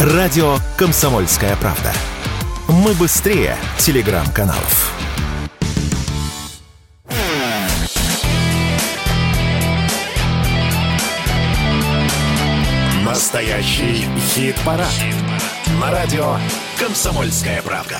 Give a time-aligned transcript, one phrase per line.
[0.00, 1.92] Радио «Комсомольская правда».
[2.68, 4.94] Мы быстрее телеграм-каналов.
[13.04, 14.88] Настоящий хит-парад.
[14.88, 15.14] Хит
[15.78, 16.38] На радио
[16.78, 17.98] «Комсомольская правда».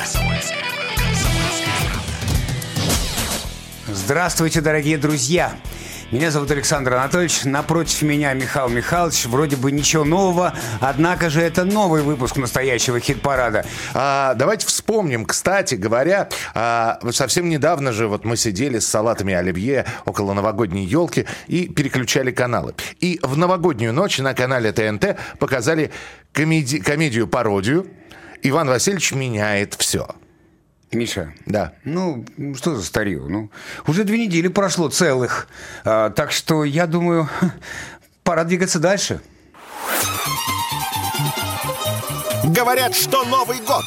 [3.89, 5.53] Здравствуйте, дорогие друзья!
[6.11, 7.45] Меня зовут Александр Анатольевич.
[7.45, 9.27] Напротив меня Михаил Михайлович.
[9.27, 13.65] Вроде бы ничего нового, однако же это новый выпуск настоящего хит-парада.
[13.95, 19.85] А, давайте вспомним, кстати говоря, а, совсем недавно же вот мы сидели с салатами оливье
[20.05, 22.75] около новогодней елки и переключали каналы.
[22.99, 25.93] И в новогоднюю ночь на канале ТНТ показали
[26.33, 27.87] комеди- комедию-пародию
[28.43, 30.09] «Иван Васильевич меняет все».
[30.93, 31.33] Миша.
[31.47, 31.73] Да.
[31.85, 32.25] Ну,
[32.57, 33.21] что за старье?
[33.21, 33.51] Ну,
[33.87, 35.47] уже две недели прошло целых.
[35.85, 37.29] А, так что, я думаю,
[38.25, 39.21] пора двигаться дальше.
[42.45, 43.85] Говорят, что Новый год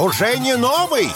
[0.00, 1.08] уже не новый.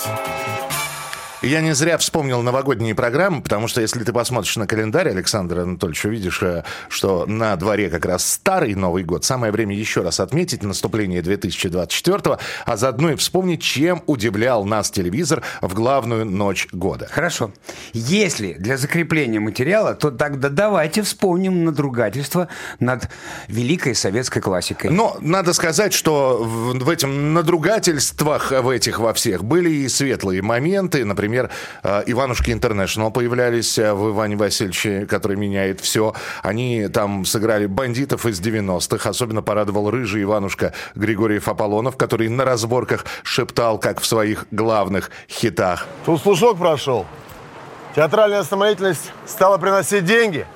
[1.45, 6.06] Я не зря вспомнил новогодние программы, потому что если ты посмотришь на календарь, Александр Анатольевич,
[6.06, 9.27] увидишь, э, что на дворе как раз старый Новый год.
[9.27, 15.42] Самое время еще раз отметить наступление 2024 а заодно и вспомнить, чем удивлял нас телевизор
[15.61, 17.09] в главную ночь года.
[17.11, 17.53] Хорошо.
[17.92, 22.48] Если для закрепления материала, то тогда давайте вспомним надругательство
[22.81, 23.11] над
[23.48, 24.91] великой советской классикой.
[24.91, 30.41] Но надо сказать, что в, в этом надругательствах в этих во всех были и светлые
[30.41, 31.05] моменты.
[31.05, 36.14] Например, э, Иванушки Интернешнл появлялись э, в Иване Васильевиче, который меняет все.
[36.42, 39.08] Они там сыграли бандитов из 90-х.
[39.08, 45.86] Особенно порадовал рыжий Иванушка Григорьев Аполлонов, который на разборках шептал, как в своих главных хитах.
[46.04, 47.06] Тут слушок прошел.
[47.94, 50.46] Театральная самодеятельность стала приносить деньги.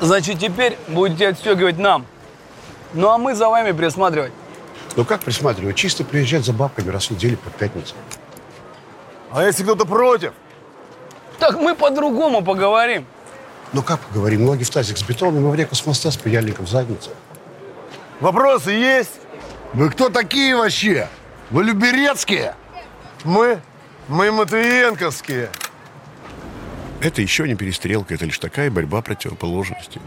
[0.00, 2.06] Значит, теперь будете отстегивать нам.
[2.94, 4.32] Ну, а мы за вами присматривать.
[4.96, 5.76] Ну как присматривать?
[5.76, 7.96] Чисто приезжать за бабками раз в неделю по пятницам.
[9.32, 10.32] А если кто-то против?
[11.38, 13.06] Так мы по-другому поговорим.
[13.72, 14.44] Ну как поговорим?
[14.44, 17.10] Ноги в тазик с бетоном, и в реку с моста с паяльником в задницу.
[18.20, 19.20] Вопросы есть?
[19.72, 21.08] Вы кто такие вообще?
[21.50, 22.54] Вы люберецкие?
[23.24, 23.60] Мы?
[24.08, 25.50] Мы матвиенковские.
[27.00, 30.00] Это еще не перестрелка, это лишь такая борьба противоположностей.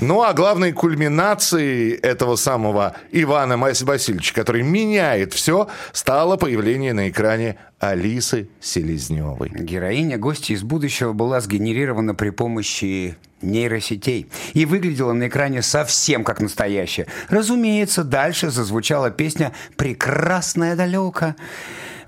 [0.00, 7.56] Ну, а главной кульминацией этого самого Ивана Васильевича, который меняет все, стало появление на экране
[7.80, 9.50] Алисы Селезневой.
[9.50, 16.40] Героиня гостя из будущего была сгенерирована при помощи нейросетей и выглядела на экране совсем как
[16.40, 17.08] настоящая.
[17.28, 21.34] Разумеется, дальше зазвучала песня «Прекрасная далека».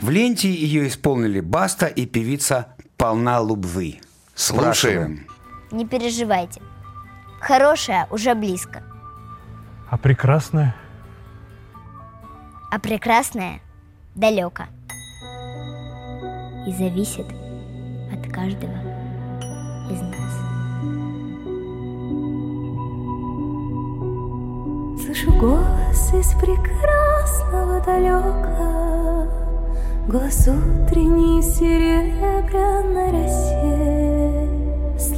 [0.00, 4.00] В ленте ее исполнили Баста и певица «Полна любви».
[4.34, 4.72] Слушаем.
[4.72, 5.26] Спрашиваем.
[5.72, 6.60] Не переживайте.
[7.40, 8.82] Хорошее уже близко,
[9.90, 10.74] А прекрасная?
[12.72, 13.60] а прекрасное
[14.14, 14.64] далеко.
[16.66, 17.26] И зависит
[18.12, 18.78] от каждого
[19.90, 20.32] из нас.
[25.02, 29.26] Слышу голос из прекрасного далека,
[30.06, 34.09] Голос утренней в серебряной росе.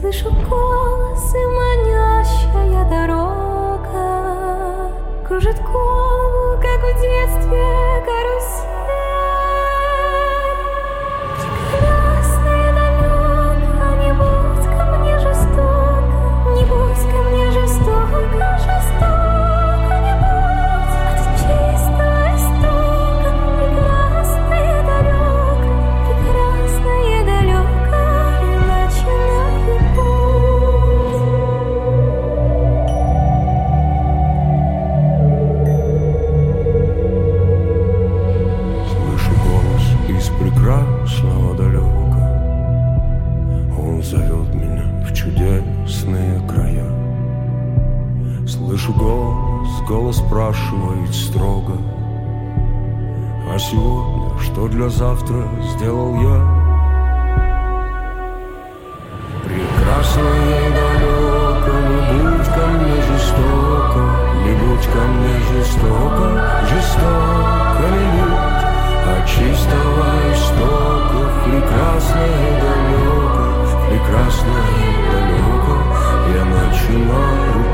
[0.03, 4.91] Слышу голос и манящая дорога
[5.25, 8.72] Кружит голову, как в детстве карусель.
[50.53, 51.79] Спрашивает строго
[53.51, 56.63] А сегодня что для завтра сделал я?
[59.45, 64.03] Прекрасное далеко, не будь ко мне жестоко,
[64.45, 66.27] не будь ко мне жестоко,
[66.69, 68.65] жестоко не будь,
[69.13, 73.45] от чистого истока, прекрасное далеко,
[73.89, 74.73] прекрасное
[75.13, 75.77] далеко,
[76.35, 77.72] я начинаю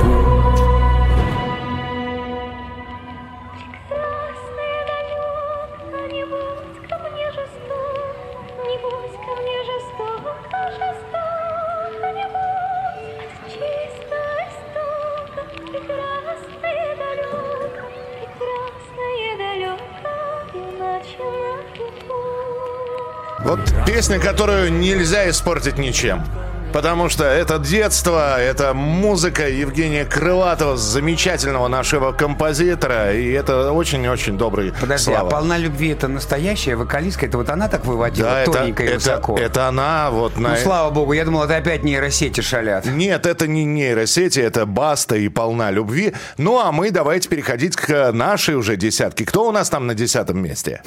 [24.08, 26.24] песня, которую нельзя испортить ничем.
[26.72, 34.72] Потому что это детство, это музыка Евгения Крылатова, замечательного нашего композитора, и это очень-очень добрый
[34.78, 35.20] Подожди, слова.
[35.20, 37.26] а «Полна любви» это настоящая вокалистка?
[37.26, 39.38] Это вот она так выводила, Да, это, тоненько и это, высоко?
[39.38, 40.50] это она вот на...
[40.50, 42.86] Ну, слава богу, я думал, это опять нейросети шалят.
[42.86, 46.14] Нет, это не нейросети, это баста и полна любви.
[46.38, 49.24] Ну а мы давайте переходить к нашей уже десятке.
[49.26, 50.82] Кто у нас там на десятом месте?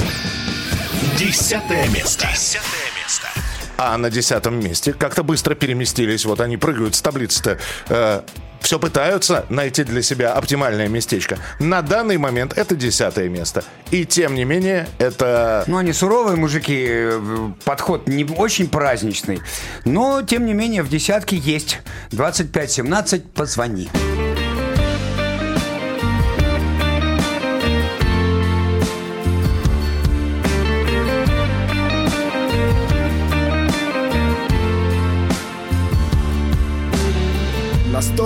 [1.18, 2.28] Десятое место.
[2.32, 2.91] Десятое место.
[3.78, 6.26] А на десятом месте как-то быстро переместились.
[6.26, 7.58] Вот они прыгают с таблицы-то.
[7.90, 8.22] Э,
[8.62, 11.40] все пытаются найти для себя оптимальное местечко.
[11.60, 13.64] На данный момент это десятое место.
[13.90, 15.64] И тем не менее, это...
[15.68, 19.42] Ну, они суровые мужики, э, подход не очень праздничный.
[19.84, 21.80] Но, тем не менее, в десятке есть
[22.12, 23.90] 25-17, позвони.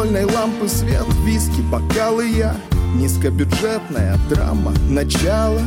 [0.06, 2.56] Настольной лампы свет, виски, бокалы я.
[2.94, 5.60] Низкобюджетная драма, начало.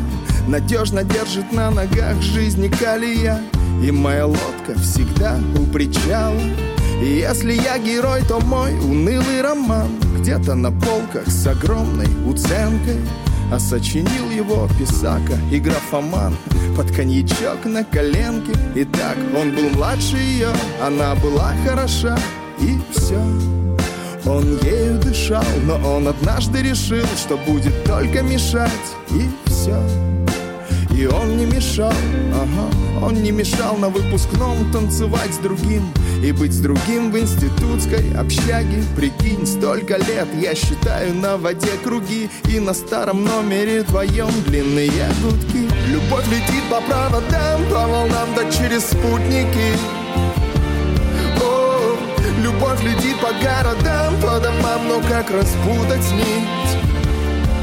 [0.46, 3.40] Надежно держит на ногах жизни калия.
[3.82, 6.40] И моя лодка всегда у причала.
[7.02, 9.88] И если я герой, то мой унылый роман
[10.20, 13.00] Где-то на полках с огромной уценкой.
[13.50, 16.36] А сочинил его писака и графоман
[16.76, 18.52] Под коньячок на коленке.
[18.76, 20.50] Итак, он был младше ее
[20.82, 22.18] Она была хороша
[22.60, 23.18] И все
[24.26, 28.70] он ею дышал, но он однажды решил, что будет только мешать,
[29.10, 29.80] и все.
[30.98, 31.92] И он не мешал,
[32.34, 35.92] ага, он не мешал на выпускном танцевать с другим
[36.24, 38.82] И быть с другим в институтской общаге.
[38.96, 44.90] Прикинь, столько лет я считаю на воде круги И на старом номере твоем длинные
[45.22, 45.68] гудки.
[45.86, 50.07] Любовь летит по проводам, по волнам, да через спутники
[52.42, 56.78] Любовь летит по городам, по домам, но как распутать нить?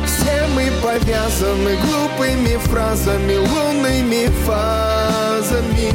[0.05, 5.93] Все мы повязаны глупыми фразами, лунными фазами.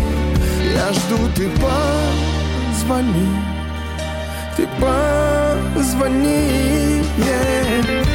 [0.75, 3.29] Я жду, ты позвони,
[4.56, 4.67] ты
[5.75, 6.71] позвони.
[7.21, 8.11] yeah.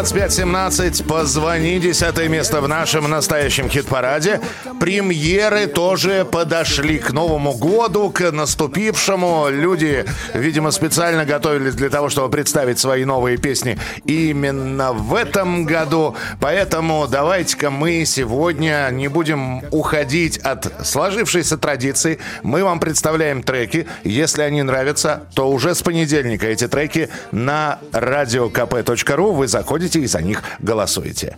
[0.00, 1.04] Двадцать пять семнадцать.
[1.04, 1.78] Позвони.
[1.78, 4.40] Десятое место в нашем настоящем хит-параде.
[4.80, 9.48] Премьеры тоже подошли к Новому году, к наступившему.
[9.50, 16.16] Люди, видимо, специально готовились для того, чтобы представить свои новые песни именно в этом году.
[16.40, 22.18] Поэтому давайте-ка мы сегодня не будем уходить от сложившейся традиции.
[22.42, 23.86] Мы вам представляем треки.
[24.02, 30.22] Если они нравятся, то уже с понедельника эти треки на radiokp.ru вы заходите и за
[30.22, 31.36] них голосуете.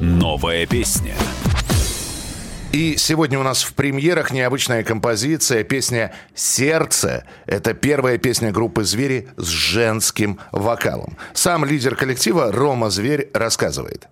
[0.00, 1.14] Новая песня.
[2.72, 7.24] И сегодня у нас в премьерах необычная композиция, песня «Сердце».
[7.46, 11.16] Это первая песня группы «Звери» с женским вокалом.
[11.32, 14.08] Сам лидер коллектива Рома Зверь рассказывает.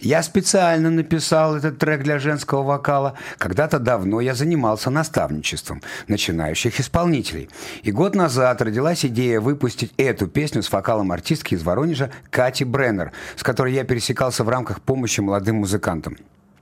[0.00, 3.14] Я специально написал этот трек для женского вокала.
[3.36, 7.48] Когда-то давно я занимался наставничеством начинающих исполнителей.
[7.82, 13.12] И год назад родилась идея выпустить эту песню с вокалом артистки из Воронежа Кати Бреннер,
[13.36, 16.16] с которой я пересекался в рамках помощи молодым музыкантам.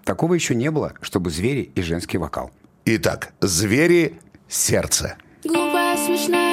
[0.05, 2.51] Такого еще не было, чтобы звери и женский вокал.
[2.85, 4.21] Итак, «Звери.
[4.49, 5.17] Сердце».
[5.43, 6.46] Глупая, смешная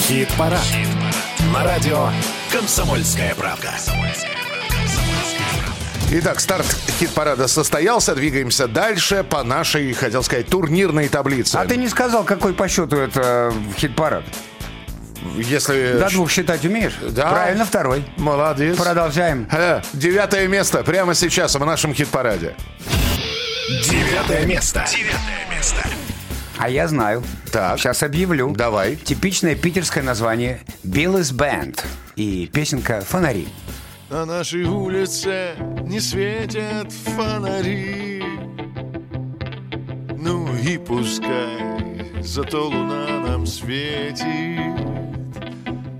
[0.00, 0.60] Хит-парад.
[1.52, 2.08] На радио
[2.50, 3.70] «Комсомольская правка».
[6.12, 6.66] Итак, старт
[6.98, 8.14] хит-парада состоялся.
[8.14, 11.56] Двигаемся дальше по нашей, хотел сказать, турнирной таблице.
[11.56, 14.24] А ты не сказал, какой по счету это хит-парад?
[15.36, 15.98] Если...
[15.98, 16.94] До двух считать умеешь?
[17.10, 17.28] Да.
[17.30, 18.04] Правильно, второй.
[18.16, 18.76] Молодец.
[18.78, 19.46] Продолжаем.
[19.52, 22.56] Э, Девятое место прямо сейчас в нашем хит-параде.
[23.68, 24.84] Девятое место.
[24.90, 25.84] Девятое место.
[26.60, 27.22] А я знаю.
[27.50, 27.78] Так.
[27.78, 28.50] Сейчас объявлю.
[28.50, 28.96] Давай.
[28.96, 31.82] Типичное питерское название Биллис Бенд
[32.16, 33.48] и песенка «Фонари».
[34.10, 38.22] На нашей улице не светят фонари
[40.18, 44.26] Ну и пускай, зато луна нам светит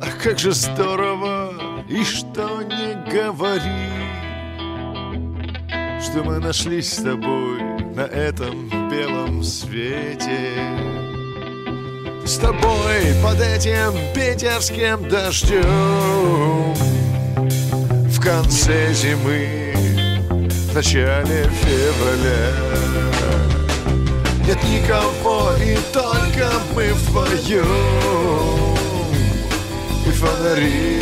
[0.03, 1.55] Ах, как же здорово,
[1.89, 3.89] и что не говори
[6.03, 10.55] Что мы нашлись с тобой на этом белом свете.
[12.25, 16.75] С тобой под этим питерским дождем
[18.09, 19.75] в конце зимы,
[20.71, 22.71] в начале февраля.
[24.47, 27.67] Нет никого, и только мы вдвоем
[30.07, 31.01] И фонари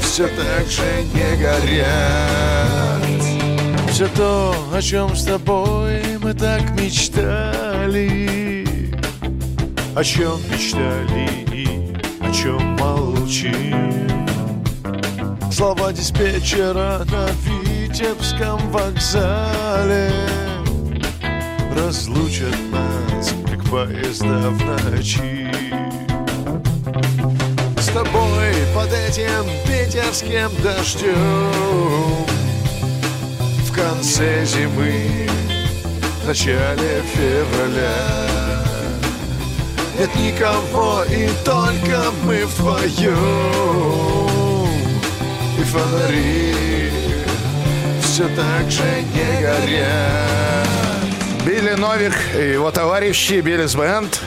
[0.00, 3.01] все так же не горят
[3.92, 8.66] Все то, о чем с тобой мы так мечтали.
[9.94, 14.08] О чем мечтали и о чем молчим.
[15.52, 20.10] Слова диспетчера на Витебском вокзале
[21.76, 25.52] Разлучат нас, как поезда в ночи.
[27.78, 32.41] С тобой под этим питерским дождем
[33.82, 35.28] конце зимы,
[36.22, 38.24] в начале февраля
[39.98, 43.82] Нет никого, и только мы вдвоем
[45.58, 46.90] и фонари
[48.00, 48.82] все так же
[49.14, 49.86] не горят.
[51.46, 54.20] Билли Новик и его товарищи Биллис Бенд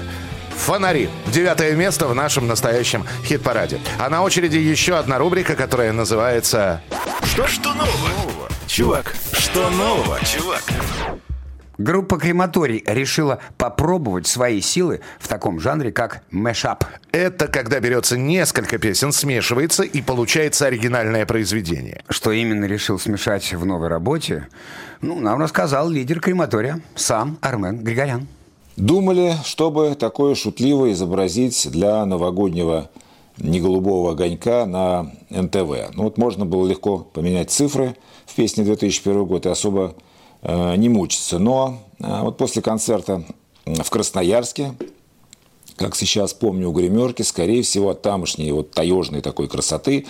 [0.58, 1.10] «Фонари».
[1.28, 3.80] Девятое место в нашем настоящем хит-параде.
[4.00, 6.82] А на очереди еще одна рубрика, которая называется
[7.24, 8.50] Что, что нового?
[8.68, 9.16] Чувак,
[9.56, 10.64] что нового, чувак?
[11.78, 16.84] Группа «Крематорий» решила попробовать свои силы в таком жанре, как мэшап.
[17.14, 22.04] Это когда берется несколько песен, смешивается и получается оригинальное произведение.
[22.10, 24.50] Что именно решил смешать в новой работе,
[25.00, 28.28] ну, нам рассказал лидер «Крематория», сам Армен Григорян.
[28.76, 32.90] Думали, чтобы такое шутливо изобразить для новогоднего
[33.38, 35.94] неголубого огонька на НТВ.
[35.94, 39.96] Ну вот можно было легко поменять цифры в песне 2001 год и особо
[40.42, 41.40] э, не мучиться.
[41.40, 43.24] Но э, вот после концерта
[43.66, 44.74] в Красноярске,
[45.76, 50.06] как сейчас помню, у гримерки, скорее всего, от тамошней вот таежной такой красоты,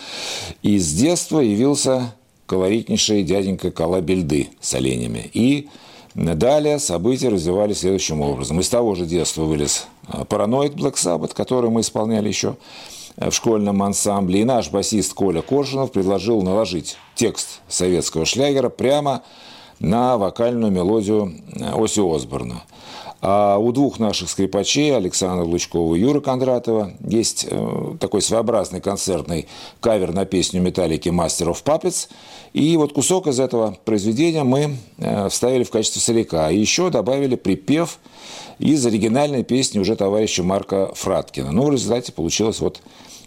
[0.62, 2.14] из детства явился
[2.46, 5.30] колоритнейший дяденька Кала Бельды с оленями.
[5.34, 5.68] И
[6.16, 8.62] Далее события развивались следующим образом.
[8.62, 9.86] Из того же детства вылез
[10.30, 12.56] «Параноид Black Sabbath», который мы исполняли еще
[13.18, 14.42] в школьном ансамбле.
[14.42, 19.24] И наш басист Коля Коршунов предложил наложить текст советского шлягера прямо
[19.80, 21.34] на вокальную мелодию
[21.76, 22.64] Оси Осборна.
[23.28, 29.48] А у двух наших скрипачей, Александра Лучкова и Юра Кондратова, есть э, такой своеобразный концертный
[29.80, 32.08] кавер на песню «Металлики of Puppets».
[32.54, 36.50] И вот кусок из этого произведения мы э, вставили в качестве солика.
[36.52, 37.98] И еще добавили припев
[38.60, 41.52] из оригинальной песни уже товарища Марка Фраткина.
[41.52, 42.80] Ну, в результате получилась вот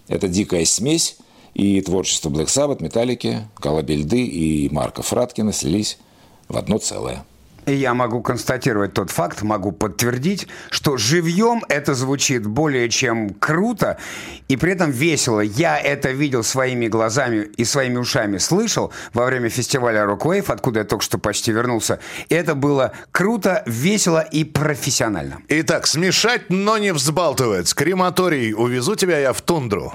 [0.08, 1.16] эта дикая смесь.
[1.54, 5.98] И творчество Black Sabbath, Металлики, Колобельды и Марка Фраткина слились
[6.46, 7.24] в одно целое.
[7.68, 13.98] И я могу констатировать тот факт, могу подтвердить, что живьем это звучит более чем круто
[14.48, 15.40] и при этом весело.
[15.40, 20.86] Я это видел своими глазами и своими ушами слышал во время фестиваля Rockwave, откуда я
[20.86, 22.00] только что почти вернулся.
[22.30, 25.42] Это было круто, весело и профессионально.
[25.48, 27.74] Итак, смешать, но не взбалтывать.
[27.74, 28.54] Крематорий.
[28.54, 29.92] Увезу тебя я в тундру.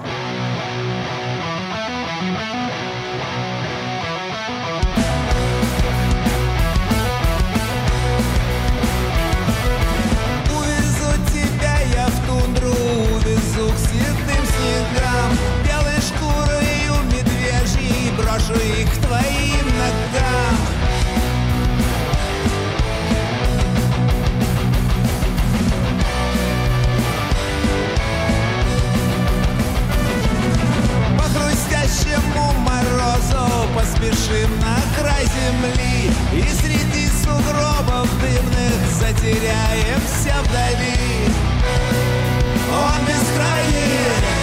[33.74, 36.10] поспешим на край земли.
[36.32, 41.28] И среди сугробов дымных затеряемся вдали.
[42.70, 44.33] Он бескрайний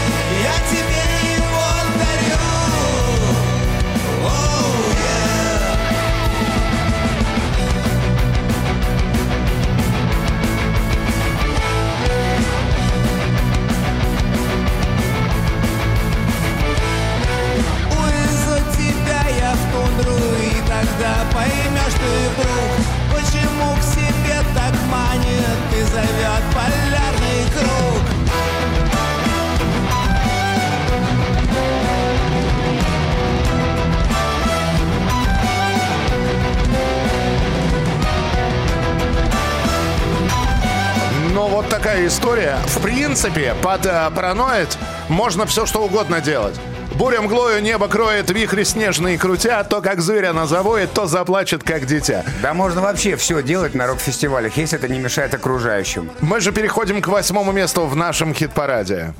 [43.11, 44.77] принципе, под э, параноид
[45.09, 46.55] можно все что угодно делать.
[46.95, 51.85] Буря мглою небо кроет, вихри снежные крутя, то как зверь она завоет, то заплачет, как
[51.85, 52.23] дитя.
[52.41, 56.09] Да можно вообще все делать на рок-фестивалях, если это не мешает окружающим.
[56.21, 59.13] Мы же переходим к восьмому месту в нашем хит-параде.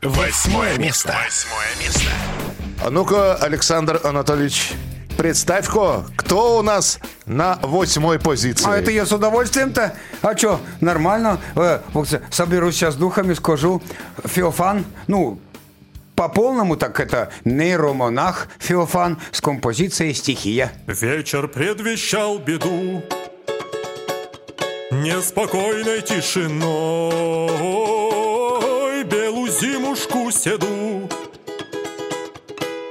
[0.00, 1.16] Восьмое место.
[1.24, 2.10] Восьмое место.
[2.84, 4.74] А ну-ка, Александр Анатольевич,
[5.22, 8.66] представь-ка, кто у нас на восьмой позиции?
[8.68, 9.94] А это я с удовольствием-то.
[10.20, 11.38] А что, нормально.
[11.54, 11.78] Э,
[12.32, 13.80] соберусь сейчас духами, скажу.
[14.24, 15.38] Феофан, ну,
[16.16, 20.72] по полному, так это нейромонах Феофан с композицией «Стихия».
[20.88, 23.04] Вечер предвещал беду
[24.90, 26.64] Неспокойной тишиной
[29.04, 31.08] Белую зимушку седу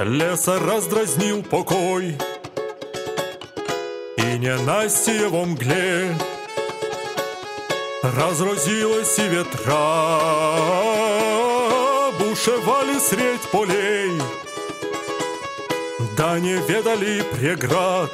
[0.04, 2.18] Леса раздразнил покой.
[4.18, 6.16] И ненастье во мгле
[8.04, 10.20] Разразилась и ветра.
[12.20, 14.20] Бушевали средь полей.
[16.18, 18.12] Да не ведали преград.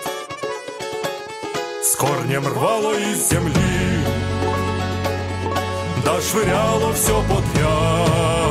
[1.82, 4.04] С корнем рвало из земли.
[6.04, 8.47] Да швыряло все подряд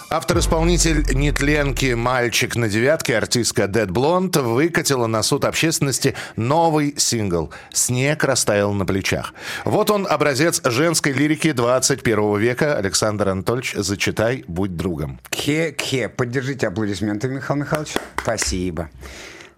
[0.09, 8.23] Автор-исполнитель нетленки «Мальчик на девятке», артистка Dead Blonde, выкатила на суд общественности новый сингл «Снег
[8.23, 9.33] растаял на плечах».
[9.65, 12.77] Вот он, образец женской лирики 21 века.
[12.77, 15.19] Александр Анатольевич, зачитай «Будь другом».
[15.29, 16.07] Кхе-кхе.
[16.07, 17.91] Поддержите аплодисменты, Михаил Михайлович.
[18.21, 18.89] Спасибо.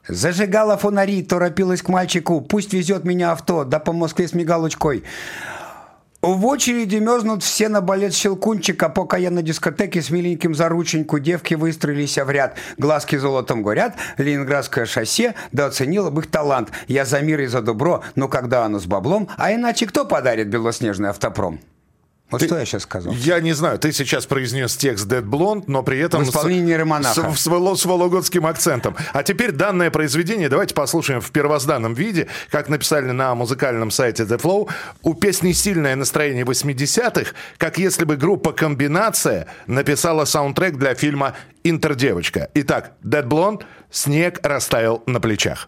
[0.08, 2.42] Зажигала фонари, торопилась к мальчику.
[2.42, 5.04] Пусть везет меня авто, да по Москве с мигалочкой.
[6.22, 11.18] В очереди мерзнут все на балет Щелкунчика, пока я на дискотеке с миленьким за рученьку
[11.18, 12.58] девки выстроились в ряд.
[12.78, 16.72] Глазки золотом горят, ленинградское шоссе, да оценила бы их талант.
[16.88, 20.50] Я за мир и за добро, но когда оно с баблом, а иначе кто подарит
[20.50, 21.62] белоснежный автопром?
[22.32, 23.12] Вот что я сейчас сказал?
[23.14, 26.24] Я не знаю, ты сейчас произнес текст Dead Blonde, но при этом...
[26.24, 27.32] В исполнении Романаха.
[27.34, 28.96] С, с, с вологодским акцентом.
[29.14, 34.40] А теперь данное произведение давайте послушаем в первозданном виде, как написали на музыкальном сайте The
[34.40, 34.70] Flow.
[35.02, 42.50] У песни сильное настроение 80-х, как если бы группа «Комбинация» написала саундтрек для фильма «Интердевочка».
[42.54, 45.68] Итак, Dead Blonde «Снег растаял на плечах».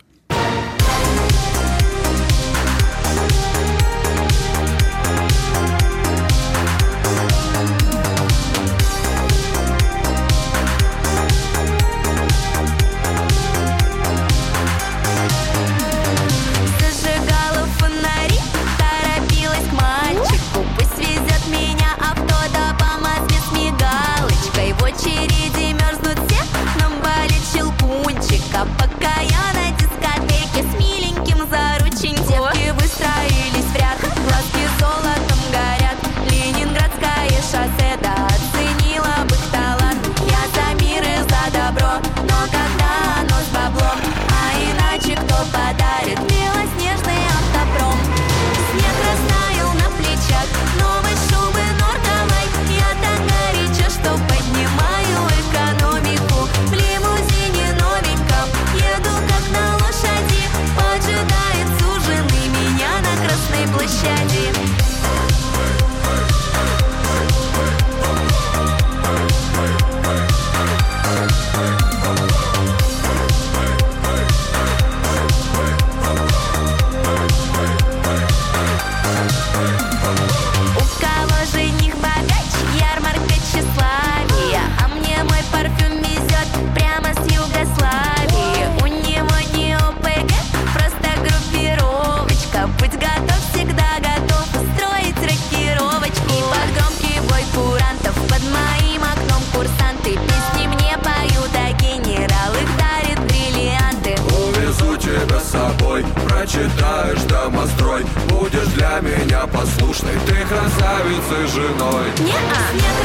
[106.52, 110.14] Почитаешь домострой Будешь для меня послушной.
[110.26, 112.06] Ты красавицей женой.
[112.16, 112.36] Снег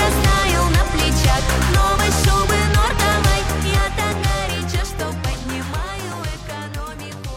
[0.02, 7.34] растаял на плечах Новой шубы норковой Я так горячо, что поднимаю экономику.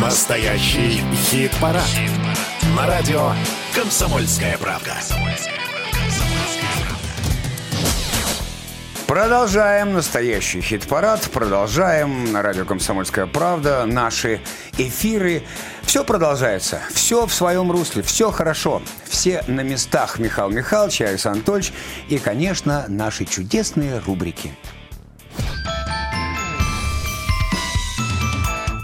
[0.00, 1.90] Настоящий хит-парад.
[2.76, 3.32] На радио
[3.74, 4.94] «Комсомольская правда».
[9.10, 14.40] Продолжаем настоящий хит-парад, продолжаем на радио «Комсомольская правда» наши
[14.78, 15.42] эфиры.
[15.82, 18.80] Все продолжается, все в своем русле, все хорошо.
[19.06, 21.72] Все на местах Михаил Михайлович, Александр Анатольевич
[22.08, 24.54] и, конечно, наши чудесные рубрики.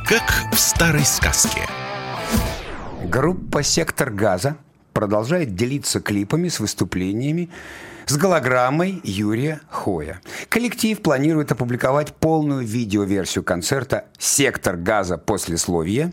[0.08, 1.68] Как в старой сказке.
[3.04, 4.56] Группа «Сектор газа»
[4.92, 7.48] продолжает делиться клипами с выступлениями
[8.06, 10.20] с голограммой Юрия Хоя.
[10.48, 15.18] Коллектив планирует опубликовать полную видеоверсию концерта «Сектор газа.
[15.18, 16.12] Послесловие».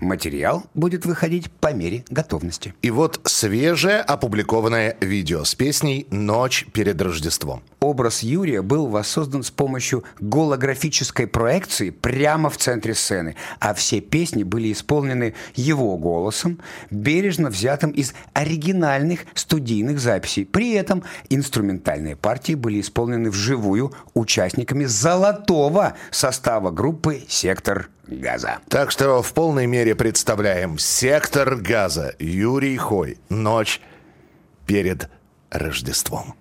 [0.00, 2.74] Материал будет выходить по мере готовности.
[2.82, 7.62] И вот свежее опубликованное видео с песней «Ночь перед Рождеством».
[7.80, 14.42] Образ Юрия был воссоздан с помощью голографической проекции прямо в центре сцены, а все песни
[14.42, 16.60] были исполнены его голосом,
[16.90, 20.44] бережно взятым из оригинальных студийных записей.
[20.44, 28.58] При этом инструментальные партии были исполнены вживую участниками золотого состава группы «Сектор газа».
[28.68, 33.18] Так что в полной мере представляем «Сектор газа» Юрий Хой.
[33.28, 33.80] «Ночь
[34.66, 35.08] перед
[35.50, 36.39] Рождеством».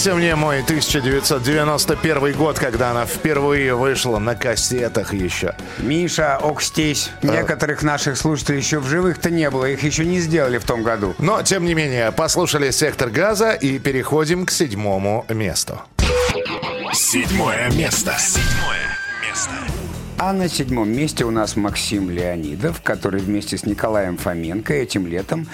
[0.00, 5.54] Верните мне мой 1991 год, когда она впервые вышла на кассетах еще.
[5.78, 7.10] Миша, ок здесь.
[7.22, 9.66] Некоторых наших слушателей еще в живых-то не было.
[9.66, 11.14] Их еще не сделали в том году.
[11.18, 15.82] Но, тем не менее, послушали «Сектор газа» и переходим к седьмому месту.
[16.94, 18.14] Седьмое место.
[18.18, 18.96] Седьмое
[19.28, 19.52] место.
[20.16, 25.46] А на седьмом месте у нас Максим Леонидов, который вместе с Николаем Фоменко этим летом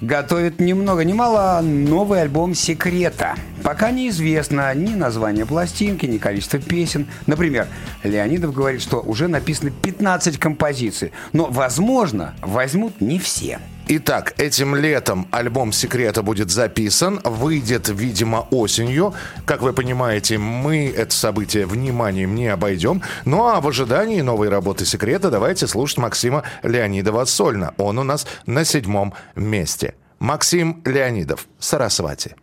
[0.00, 3.34] готовит ни много ни мало новый альбом «Секрета».
[3.62, 7.06] Пока неизвестно ни название пластинки, ни количество песен.
[7.26, 7.66] Например,
[8.04, 13.58] Леонидов говорит, что уже написано 15 композиций, но, возможно, возьмут не все.
[13.90, 19.14] Итак, этим летом альбом «Секрета» будет записан, выйдет, видимо, осенью.
[19.46, 23.00] Как вы понимаете, мы это событие вниманием не обойдем.
[23.24, 27.72] Ну а в ожидании новой работы «Секрета» давайте слушать Максима Леонидова сольно.
[27.78, 29.94] Он у нас на седьмом месте.
[30.18, 32.36] Максим Леонидов, «Сарасвати».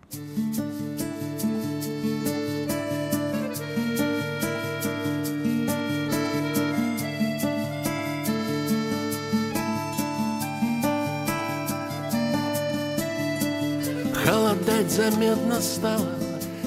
[14.66, 16.08] Холодать заметно стало.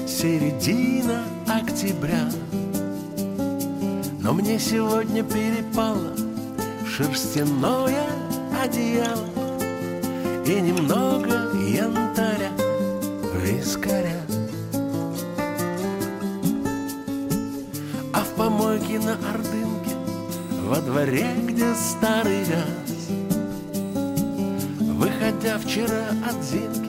[0.07, 2.29] Середина октября.
[4.21, 6.15] Но мне сегодня перепало
[6.87, 8.05] шерстяное
[8.63, 9.25] одеяло
[10.45, 12.51] И немного янтаря,
[13.35, 14.21] вискаря.
[18.13, 19.95] А в помойке на Ордынке
[20.63, 23.09] Во дворе, где старый газ
[24.79, 26.88] Выходя вчера от Зинки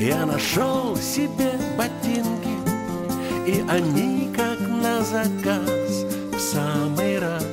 [0.00, 2.56] я нашел себе ботинки,
[3.46, 7.44] и они как на заказ в самый раз.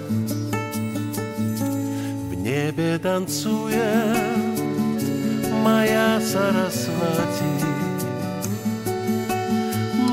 [2.29, 4.17] В небе танцует
[5.61, 7.65] моя Сарасвати,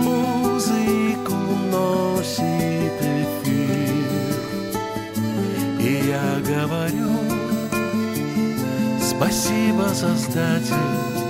[0.02, 1.34] музыку
[1.70, 3.94] носит эфир,
[5.78, 7.12] и я говорю
[9.00, 11.23] спасибо, Создатель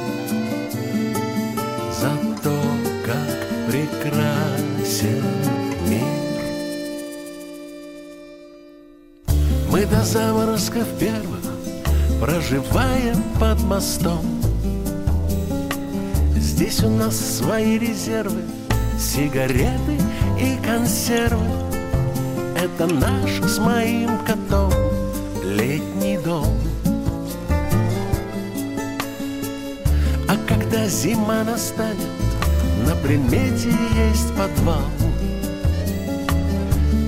[10.04, 11.40] заморозков первых
[12.20, 14.24] проживаем под мостом.
[16.36, 18.42] Здесь у нас свои резервы,
[18.98, 19.98] сигареты
[20.38, 21.46] и консервы.
[22.54, 24.72] Это наш с моим котом
[25.42, 26.54] летний дом.
[30.28, 32.12] А когда зима настанет,
[32.86, 33.70] на примете
[34.08, 34.84] есть подвал.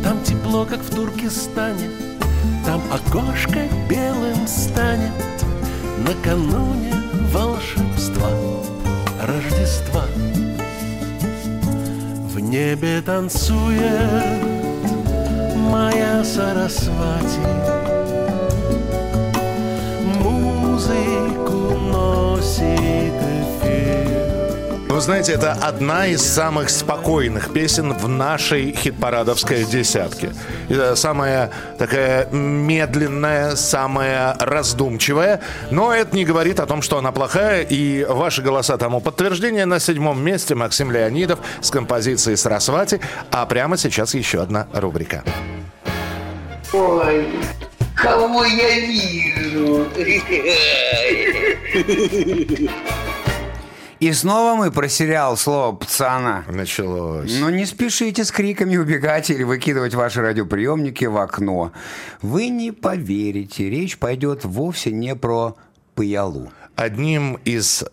[0.03, 2.06] Там тепло, как в Туркестане,
[2.67, 5.13] там окошко белым станет
[6.05, 6.93] накануне
[7.33, 8.29] волшебства
[9.23, 10.03] Рождества.
[12.35, 14.43] В небе танцует
[15.55, 17.47] моя Сарасвати,
[20.21, 23.15] музыку носит
[23.63, 24.26] эфир.
[24.97, 30.33] Вы знаете, это одна из самых спокойных песен в нашей хит-парадовской десятке.
[30.71, 35.43] Это самая такая медленная, самая раздумчивая.
[35.71, 37.61] Но это не говорит о том, что она плохая.
[37.61, 39.67] И ваши голоса тому подтверждение.
[39.67, 42.99] На седьмом месте Максим Леонидов с композицией «Срасвати».
[43.31, 45.23] А прямо сейчас еще одна рубрика.
[46.73, 47.29] Ой,
[47.95, 49.87] кого я вижу?
[53.99, 56.45] И снова мы про сериал «Слово пацана».
[56.49, 57.39] Началось.
[57.41, 61.73] Но не спешите с криками убегать или выкидывать ваши радиоприемники в окно.
[62.21, 65.57] Вы не поверите, речь пойдет вовсе не про
[65.95, 66.53] Пыялу.
[66.75, 67.85] Одним из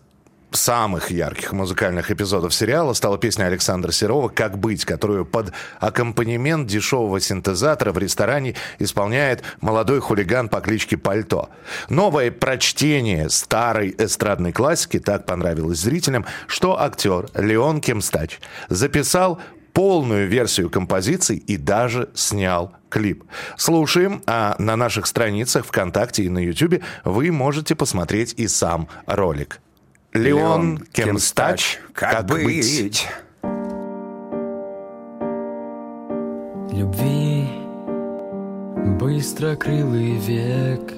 [0.56, 7.20] самых ярких музыкальных эпизодов сериала стала песня Александра Серова «Как быть», которую под аккомпанемент дешевого
[7.20, 11.48] синтезатора в ресторане исполняет молодой хулиган по кличке Пальто.
[11.88, 19.40] Новое прочтение старой эстрадной классики так понравилось зрителям, что актер Леон Кемстач записал
[19.72, 23.24] полную версию композиции и даже снял клип.
[23.56, 29.60] Слушаем, а на наших страницах ВКонтакте и на Ютубе вы можете посмотреть и сам ролик.
[30.14, 33.08] Леон Кемстач, как, быть?
[36.70, 37.48] Любви
[39.00, 40.92] быстрокрылый век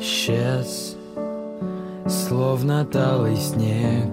[0.00, 0.96] Исчез,
[2.08, 4.10] словно талый снег.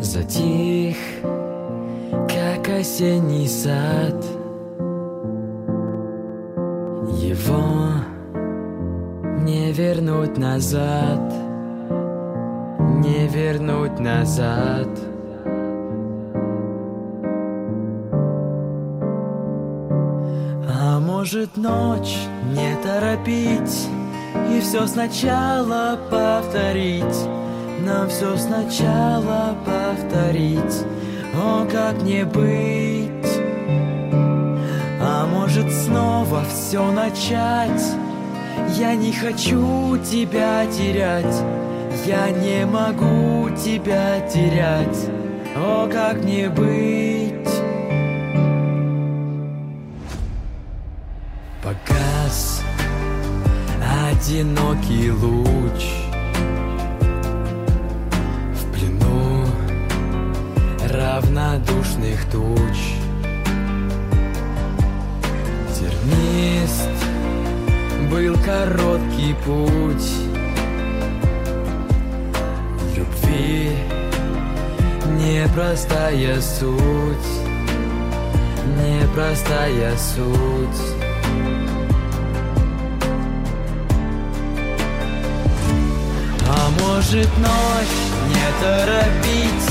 [0.00, 0.96] Затих,
[2.28, 4.24] как осенний сад.
[7.20, 7.88] Его
[9.44, 11.20] не вернуть назад
[12.78, 14.88] Не вернуть назад.
[20.66, 22.16] А может ночь
[22.52, 23.88] не торопить
[24.50, 27.28] И все сначала повторить?
[27.86, 30.84] Нам все сначала повторить.
[31.34, 33.08] О, как не быть?
[35.00, 37.82] А может снова все начать
[38.76, 41.42] Я не хочу тебя терять.
[42.06, 45.10] Я не могу тебя терять.
[45.56, 47.28] О, как не быть?
[51.68, 52.62] Заказ
[54.10, 55.84] Одинокий луч
[58.54, 59.44] В плену
[60.88, 62.94] равнодушных туч.
[65.74, 66.97] Тернист
[68.10, 70.10] был короткий путь
[72.96, 73.70] Любви.
[75.18, 77.28] Непростая суть
[78.78, 80.82] Непростая суть.
[86.48, 89.68] А может ночь не торопить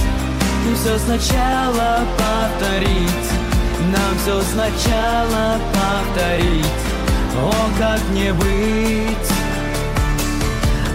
[0.69, 3.31] И все сначала повторить.
[3.91, 6.86] Нам все сначала повторить
[7.39, 9.31] О, как не быть?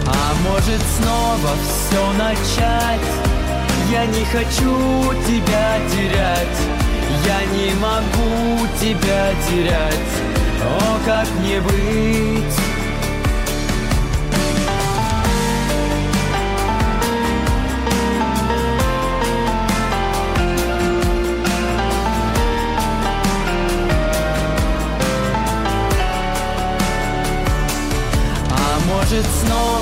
[0.05, 3.07] А может снова все начать?
[3.91, 6.59] Я не хочу тебя терять.
[7.25, 10.13] Я не могу тебя терять.
[10.61, 12.62] О, как не быть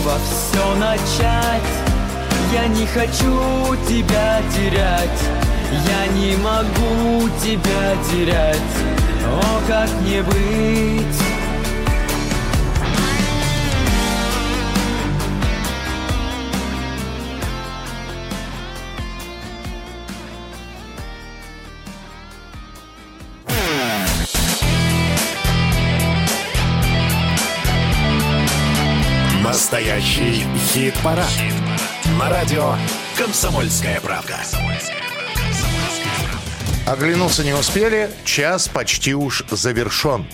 [0.02, 1.62] снова все начать.
[2.54, 5.10] Я не хочу тебя терять.
[5.88, 8.58] Я не могу тебя терять.
[9.26, 11.31] О, как не быть
[30.12, 31.32] Настоящий хит-парад.
[32.20, 32.76] На радио
[33.18, 34.36] «Комсомольская правда».
[36.86, 40.26] Оглянуться не успели, час почти уж завершен.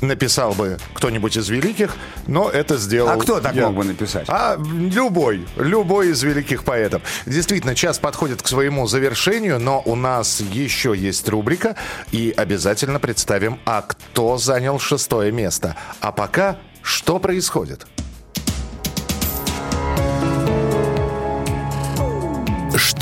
[0.00, 1.96] Написал бы кто-нибудь из великих,
[2.28, 3.08] но это сделал...
[3.10, 3.66] А кто так я.
[3.66, 4.26] мог бы написать?
[4.28, 7.02] А любой, любой из великих поэтов.
[7.26, 11.74] Действительно, час подходит к своему завершению, но у нас еще есть рубрика,
[12.12, 15.74] и обязательно представим, а кто занял шестое место.
[16.00, 17.88] А пока что происходит?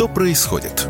[0.03, 0.89] Что происходит?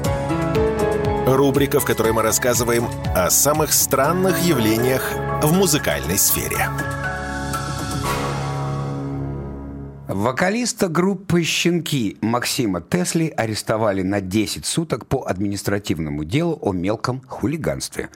[1.26, 5.02] Рубрика, в которой мы рассказываем о самых странных явлениях
[5.42, 6.66] в музыкальной сфере.
[10.08, 18.08] Вокалиста группы «Щенки» Максима Тесли арестовали на 10 суток по административному делу о мелком хулиганстве.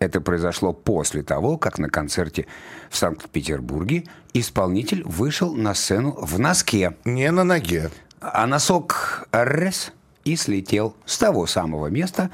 [0.00, 2.46] Это произошло после того, как на концерте
[2.90, 6.94] в Санкт-Петербурге исполнитель вышел на сцену в носке.
[7.06, 7.90] Не на ноге.
[8.20, 9.92] А носок раз
[10.24, 12.30] и слетел с того самого места,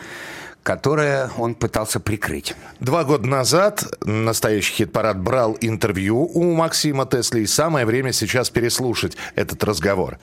[0.63, 2.55] которое он пытался прикрыть.
[2.81, 9.17] Два года назад настоящий хит-парад брал интервью у Максима Тесли, и самое время сейчас переслушать
[9.35, 10.19] этот разговор.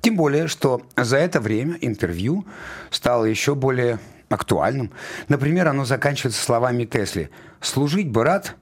[0.00, 2.46] Тем более, что за это время интервью
[2.90, 4.90] стало еще более актуальным.
[5.28, 7.30] Например, оно заканчивается словами Тесли
[7.60, 8.54] «Служить бы рад,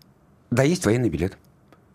[0.50, 1.36] да есть военный билет».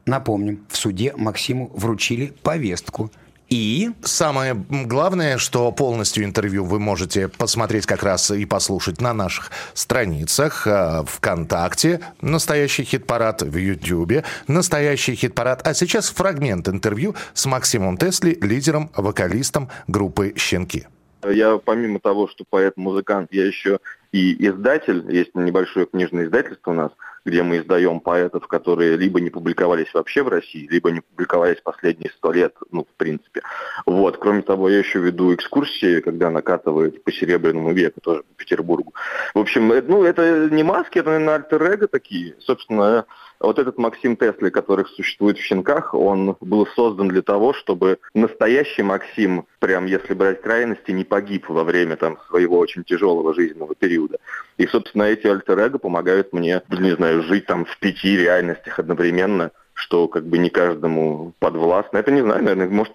[0.05, 3.11] Напомним, в суде Максиму вручили повестку–
[3.51, 9.51] и самое главное, что полностью интервью вы можете посмотреть как раз и послушать на наших
[9.73, 15.67] страницах э, ВКонтакте, настоящий хит-парад в Ютьюбе, настоящий хит-парад.
[15.67, 20.87] А сейчас фрагмент интервью с Максимом Тесли, лидером, вокалистом группы «Щенки».
[21.29, 23.79] Я помимо того, что поэт-музыкант, я еще
[24.11, 25.05] и издатель.
[25.09, 26.91] Есть небольшое книжное издательство у нас,
[27.23, 32.11] где мы издаем поэтов, которые либо не публиковались вообще в России, либо не публиковались последние
[32.11, 33.41] сто лет, ну, в принципе.
[33.85, 34.17] Вот.
[34.17, 38.93] Кроме того, я еще веду экскурсии, когда накатывают по Серебряному веку, тоже по Петербургу.
[39.33, 42.35] В общем, это, ну, это не маски, это, наверное, альтер такие.
[42.39, 43.05] Собственно,
[43.41, 48.83] вот этот Максим Тесли, который существует в «Щенках», он был создан для того, чтобы настоящий
[48.83, 54.17] Максим, прям если брать крайности, не погиб во время там, своего очень тяжелого жизненного периода.
[54.57, 60.07] И, собственно, эти альтер помогают мне, не знаю, жить там в пяти реальностях одновременно, что
[60.07, 61.97] как бы не каждому подвластно.
[61.97, 62.93] Это не знаю, наверное, может,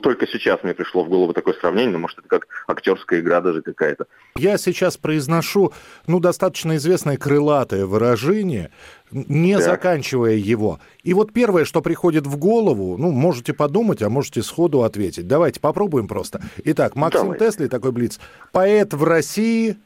[0.00, 3.60] только сейчас мне пришло в голову такое сравнение, но может это как актерская игра даже
[3.60, 4.06] какая-то.
[4.36, 5.72] Я сейчас произношу,
[6.06, 8.70] ну, достаточно известное крылатое выражение,
[9.10, 9.64] не так.
[9.64, 10.78] заканчивая его.
[11.02, 15.26] И вот первое, что приходит в голову, ну, можете подумать, а можете сходу ответить.
[15.26, 16.40] Давайте попробуем просто.
[16.64, 17.38] Итак, Максим Давай.
[17.38, 18.20] Тесли, такой блиц.
[18.52, 19.76] Поэт в России...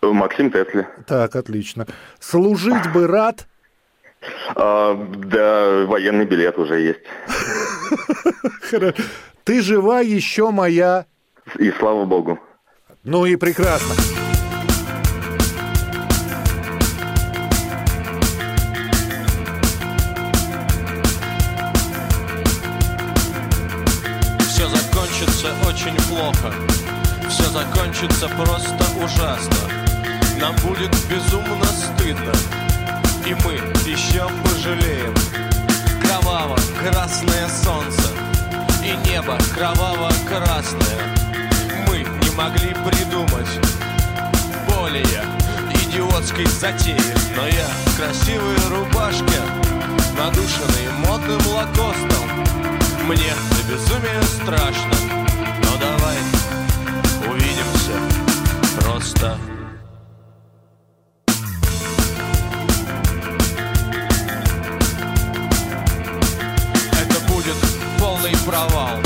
[0.00, 0.86] Максим Тесли.
[1.06, 1.86] Так, отлично.
[2.18, 3.46] Служить бы рад...
[4.54, 7.00] А, да, военный билет уже есть.
[9.44, 11.06] Ты жива еще моя.
[11.58, 12.38] И слава богу.
[13.04, 13.94] Ну и прекрасно.
[24.40, 26.52] Все закончится очень плохо.
[27.28, 29.70] Все закончится просто ужасно.
[30.40, 32.32] Нам будет безумно стыдно.
[33.26, 33.54] И мы
[33.90, 35.12] еще пожалеем.
[36.00, 38.08] Кроваво-красное солнце
[38.84, 41.16] и небо кроваво-красное.
[41.88, 43.48] Мы не могли придумать
[44.68, 45.24] более
[45.74, 47.00] идиотской затеи.
[47.34, 49.40] Но я в красивой рубашке,
[50.16, 52.30] надушенный модным лакостом.
[53.08, 54.94] Мне до безумия страшно,
[55.64, 56.16] но давай
[57.28, 57.98] увидимся
[58.80, 59.36] просто.
[68.46, 69.00] Провал,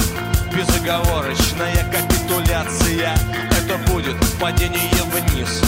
[0.54, 3.16] безоговорочная капитуляция.
[3.50, 5.62] Это будет падение вниз,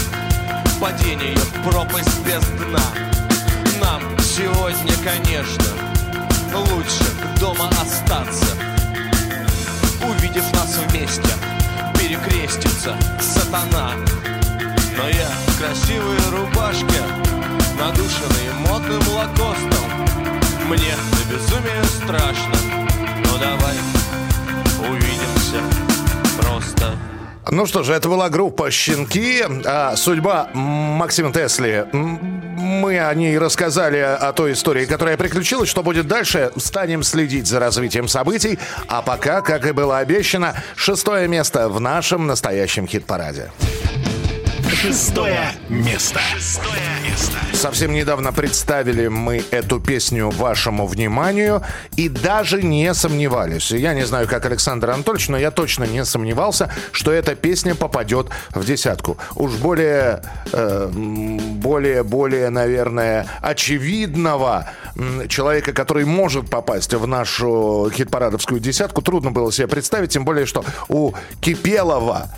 [0.78, 2.84] падение в пропасть без дна.
[3.80, 5.64] Нам сегодня, конечно,
[6.54, 7.04] лучше
[7.40, 8.56] дома остаться.
[10.06, 11.32] Увидев нас вместе,
[11.98, 13.92] перекрестится сатана.
[14.98, 17.02] Но я в красивой рубашке,
[17.78, 19.88] надушенный модным лакостом.
[20.68, 22.81] Мне до безумия страшно,
[23.32, 23.74] но давай
[24.90, 25.60] увидимся
[26.38, 26.94] просто.
[27.50, 29.42] Ну что же, это была группа «Щенки».
[29.64, 31.86] А судьба Максима Тесли.
[31.92, 35.68] Мы о ней рассказали, о той истории, которая приключилась.
[35.68, 38.58] Что будет дальше, станем следить за развитием событий.
[38.86, 43.50] А пока, как и было обещано, шестое место в нашем настоящем хит-параде.
[44.82, 46.18] Шестое место.
[47.52, 51.62] Совсем недавно представили мы эту песню вашему вниманию
[51.96, 53.70] и даже не сомневались.
[53.70, 58.30] Я не знаю, как Александр Анатольевич, но я точно не сомневался, что эта песня попадет
[58.50, 59.18] в десятку.
[59.36, 64.68] Уж более, э, более, более, наверное, очевидного
[65.28, 70.64] человека, который может попасть в нашу хит-парадовскую десятку, трудно было себе представить, тем более, что
[70.88, 72.28] у Кипелова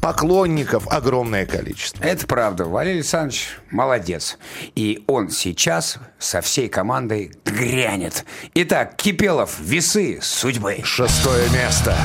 [0.00, 2.02] поклонников огромное количество.
[2.02, 2.64] Это правда.
[2.64, 4.38] Валерий Александрович молодец.
[4.74, 8.24] И он сейчас со всей командой грянет.
[8.54, 10.80] Итак, Кипелов, весы судьбы.
[10.84, 11.96] Шестое место.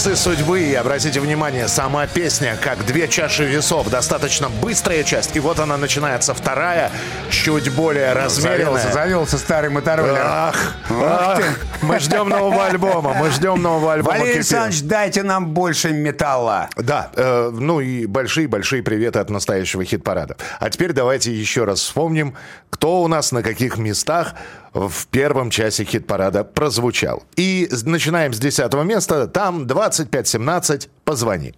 [0.00, 0.62] Весы судьбы.
[0.62, 3.90] И обратите внимание, сама песня, как две чаши весов.
[3.90, 5.36] Достаточно быстрая часть.
[5.36, 6.90] И вот она начинается вторая,
[7.28, 8.64] чуть более размеренная.
[8.64, 10.22] Завелся, завелся старый мотороллер.
[10.24, 11.42] Ах, Ах ах,
[11.82, 13.12] мы ждем нового альбома.
[13.12, 14.16] Мы ждем нового альбома.
[14.16, 14.36] Валерий.
[14.36, 16.70] Александрович, дайте нам больше металла.
[16.76, 20.38] Да, э, ну и большие-большие приветы от настоящего хит-парада.
[20.60, 22.34] А теперь давайте еще раз вспомним,
[22.70, 24.32] кто у нас на каких местах
[24.72, 27.24] в первом часе хит-парада прозвучал.
[27.36, 29.26] И начинаем с 10 места.
[29.26, 30.88] Там 25-17.
[31.04, 31.54] Позвони.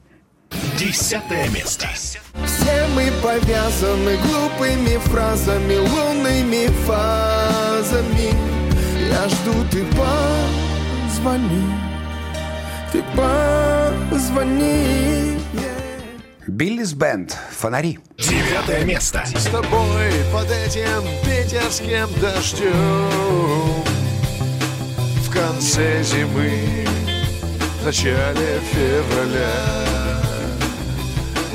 [0.78, 1.88] Десятое место.
[1.94, 8.34] Все мы повязаны глупыми фразами, лунными фазами.
[9.08, 9.84] Я жду, ты
[11.16, 11.64] позвони,
[12.92, 13.02] ты
[14.10, 15.41] позвони.
[16.46, 17.36] Биллис Бенд.
[17.52, 18.00] Фонари.
[18.18, 19.24] Девятое место.
[19.26, 22.72] С тобой под этим питерским дождем
[25.22, 26.86] В конце зимы,
[27.80, 29.82] в начале февраля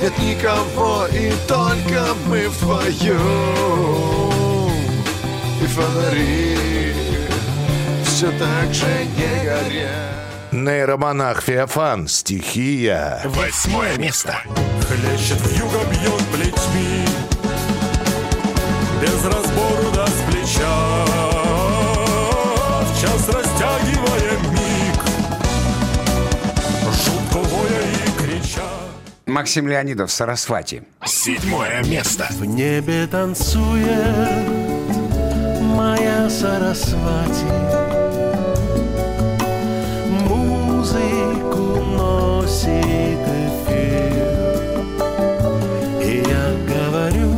[0.02, 3.18] Нет никого, и только мы вдвоем
[5.62, 6.58] И фонари
[8.06, 10.27] все так же не горят
[10.64, 12.08] Нейромонах Феофан.
[12.08, 13.22] Стихия.
[13.26, 14.38] Восьмое место.
[14.88, 17.06] Хлещет вьюга, бьет плетьми
[19.02, 21.06] Без разбору да с плеча
[22.82, 25.04] В час растягивая миг
[26.86, 28.62] Жутко воя и крича
[29.26, 30.10] Максим Леонидов.
[30.10, 30.84] Сарасвати.
[31.06, 32.28] Седьмое место.
[32.32, 34.48] В небе танцует
[35.60, 37.87] моя Сарасвати
[42.48, 44.24] носит эфир
[46.02, 47.38] И я говорю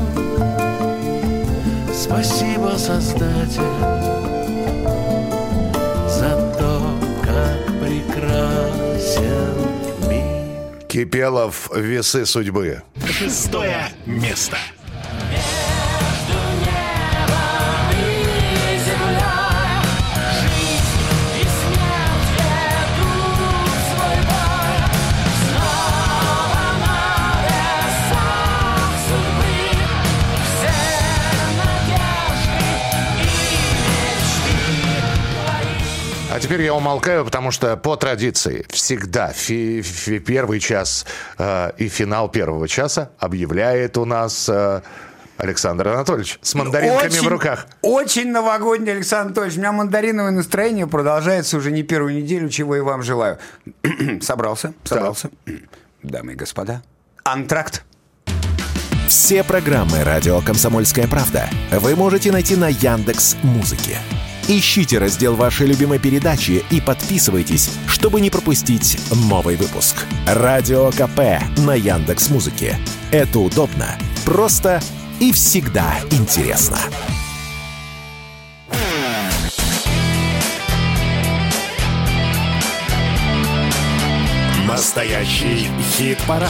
[1.93, 3.61] Спасибо, Создатель
[6.07, 6.71] За то,
[7.23, 9.55] как прекрасен
[10.07, 11.69] мир Кипелов.
[11.75, 12.83] Весы судьбы.
[13.05, 14.57] Шестое место.
[36.39, 41.05] А теперь я умолкаю, потому что по традиции всегда фи- фи- первый час
[41.37, 44.79] э, и финал первого часа объявляет у нас э,
[45.35, 47.67] Александр Анатольевич с мандаринками Очень- в руках.
[47.81, 49.57] Очень новогодний, Александр Анатольевич.
[49.57, 53.37] У меня мандариновое настроение продолжается уже не первую неделю, чего и вам желаю.
[54.21, 55.31] собрался, собрался.
[56.03, 56.83] Дамы и господа,
[57.25, 57.83] антракт.
[59.09, 63.97] Все программы радио Комсомольская правда вы можете найти на Яндекс Музыке.
[64.51, 70.07] Ищите раздел вашей любимой передачи и подписывайтесь, чтобы не пропустить новый выпуск.
[70.25, 72.75] Радио КП на Яндекс Музыке.
[73.11, 73.95] Это удобно,
[74.25, 74.81] просто
[75.19, 76.79] и всегда интересно.
[84.67, 86.49] Настоящий хит-парад.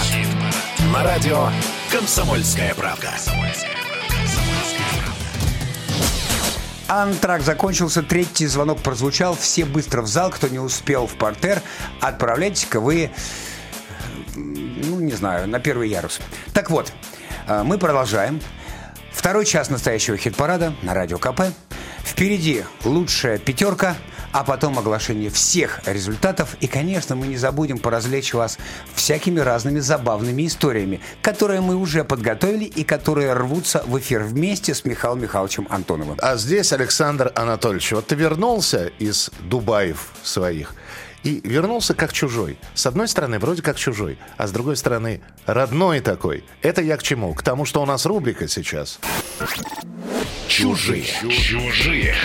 [0.93, 1.49] На радио
[1.91, 3.11] «Комсомольская правда».
[6.89, 9.35] Антракт закончился, третий звонок прозвучал.
[9.35, 11.61] Все быстро в зал, кто не успел в портер,
[12.01, 13.11] отправляйтесь-ка вы,
[14.35, 16.19] ну, не знаю, на первый ярус.
[16.51, 16.91] Так вот,
[17.47, 18.41] э, мы продолжаем.
[19.11, 21.41] Второй час настоящего хит-парада на Радио КП.
[22.03, 23.95] Впереди лучшая пятерка,
[24.31, 26.55] а потом оглашение всех результатов.
[26.61, 28.57] И, конечно, мы не забудем поразвлечь вас
[28.93, 34.85] всякими разными забавными историями, которые мы уже подготовили и которые рвутся в эфир вместе с
[34.85, 36.17] Михаилом Михайловичем Антоновым.
[36.21, 40.73] А здесь Александр Анатольевич, вот ты вернулся из Дубаев своих
[41.23, 42.57] и вернулся как чужой.
[42.73, 46.43] С одной стороны, вроде как чужой, а с другой стороны, родной такой.
[46.61, 47.33] Это я к чему?
[47.33, 48.99] К тому, что у нас рубрика сейчас.
[50.47, 51.05] Чужие.
[51.05, 52.15] Чужие.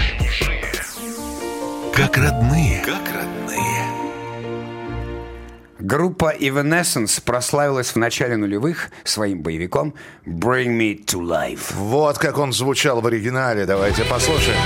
[1.96, 2.82] Как родные.
[2.84, 3.86] Как родные.
[5.78, 9.94] Группа Evanescence прославилась в начале нулевых своим боевиком
[10.26, 11.72] Bring Me To Life.
[11.74, 13.64] Вот как он звучал в оригинале.
[13.64, 14.58] Давайте послушаем.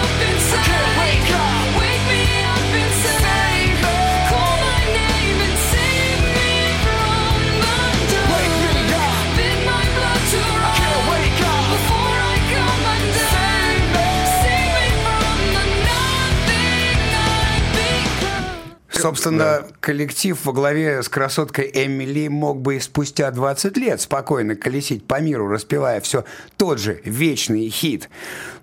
[18.99, 25.07] Собственно, коллектив во главе с красоткой Эмили мог бы и спустя 20 лет спокойно колесить
[25.07, 26.25] по миру, распевая все
[26.57, 28.09] тот же вечный хит.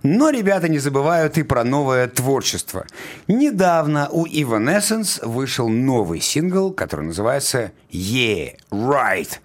[0.04, 2.86] Но ребята не забывают и про новое творчество.
[3.28, 9.40] Недавно у Evanescence вышел новый сингл, который называется «Yeah, Right».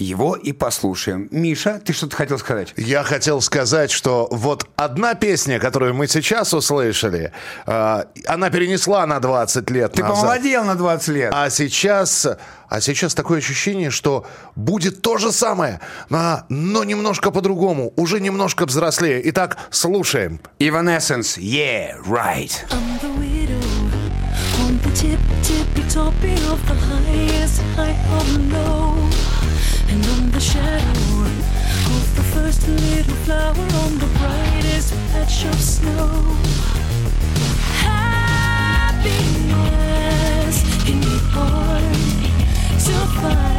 [0.00, 1.28] Его и послушаем.
[1.30, 2.72] Миша, ты что-то хотел сказать?
[2.78, 7.32] Я хотел сказать, что вот одна песня, которую мы сейчас услышали,
[7.66, 10.16] э, она перенесла на 20 лет Ты назад.
[10.16, 11.32] помолодел на 20 лет.
[11.34, 12.26] А сейчас,
[12.68, 14.26] а сейчас такое ощущение, что
[14.56, 15.80] будет то же самое,
[16.10, 19.20] а, но немножко по-другому, уже немножко взрослее.
[19.30, 20.40] Итак, слушаем.
[20.58, 22.64] Evanescence, yeah, right.
[22.70, 23.60] I'm the widow
[24.64, 29.09] on the tip, tippy toppy of the highest height of low,
[29.92, 31.24] and I'm the shadow
[31.94, 36.36] of the first little flower on the brightest patch of snow.
[37.82, 38.96] Happiness
[40.88, 41.82] in the hard
[42.84, 43.49] to find.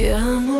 [0.00, 0.59] Yeah,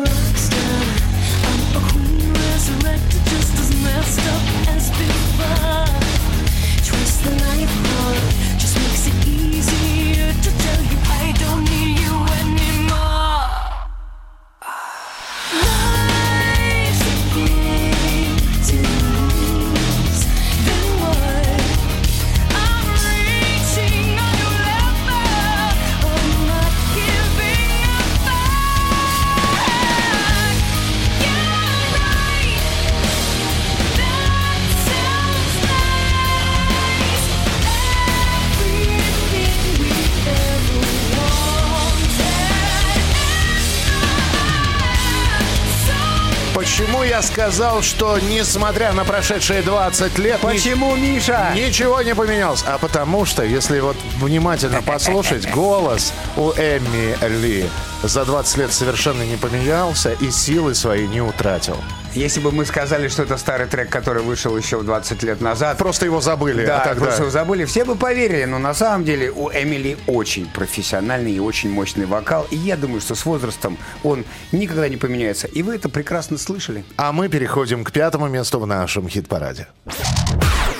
[47.21, 50.39] я сказал, что несмотря на прошедшие 20 лет...
[50.39, 51.51] Почему, Миша?
[51.55, 52.63] Ничего не поменялось.
[52.65, 57.69] А потому что, если вот внимательно послушать, голос у Эмми Ли
[58.01, 61.77] за 20 лет совершенно не поменялся и силы свои не утратил.
[62.13, 65.77] Если бы мы сказали, что это старый трек, который вышел еще 20 лет назад...
[65.77, 66.65] Просто его забыли.
[66.65, 67.05] Да, а тогда...
[67.05, 67.63] просто его забыли.
[67.65, 72.45] Все бы поверили, но на самом деле у Эмили очень профессиональный и очень мощный вокал.
[72.51, 75.47] И я думаю, что с возрастом он никогда не поменяется.
[75.47, 76.83] И вы это прекрасно слышали.
[76.97, 79.67] А мы переходим к пятому месту в нашем хит-параде.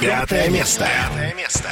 [0.02, 0.86] Пятое место.
[0.86, 1.70] Пятое место.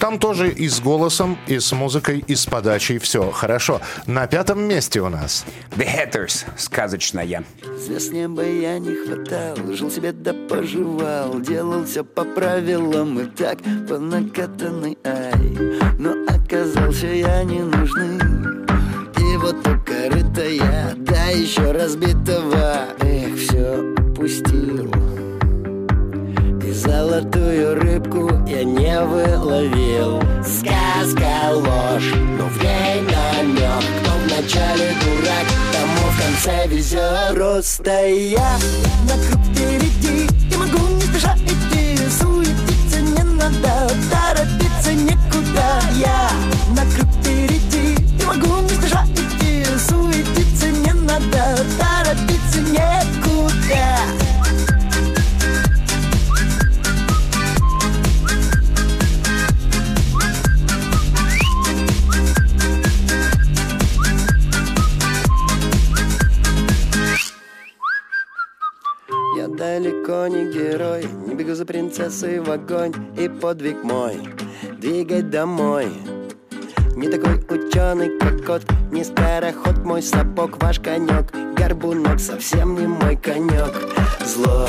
[0.00, 3.80] Там тоже и с голосом, и с музыкой, и с подачей все хорошо.
[4.06, 5.44] На пятом месте у нас.
[5.76, 6.44] The Hatters.
[6.56, 7.44] Сказочная.
[7.84, 13.58] Звезд неба я не хватал, жил себе да поживал, делал все по правилам и так
[13.88, 15.58] по накатанной ай.
[15.98, 18.18] Но оказался я не нужный,
[19.18, 25.07] и вот у корыта я, да еще разбитого, эх, все упустил.
[26.88, 30.22] Золотую рыбку я не выловил.
[30.42, 38.56] Сказка ложь, но в ней намек Кто вначале дурак, тому в конце везет Просто я
[39.04, 41.98] на круг впереди Я могу не спеша идти.
[42.08, 45.82] Суетиться не надо, торопиться некуда.
[45.94, 46.30] Я
[46.74, 49.62] на круг впереди Я могу не спеша идти.
[49.76, 53.08] Суетиться не надо, торопиться некуда
[69.58, 74.16] далеко не герой, не бегу за принцессой в огонь И подвиг мой.
[74.78, 75.88] Двигать домой.
[76.94, 83.16] Не такой ученый, как кот, не скороход Мой сапог, ваш конек, горбунок Совсем не мой
[83.16, 83.72] конек
[84.24, 84.66] Зло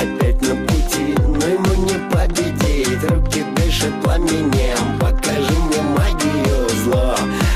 [0.00, 3.10] опять на пути, но ему не победить.
[3.10, 6.68] Руки дышат пламенем, покажи мне магию.
[6.82, 7.14] Зло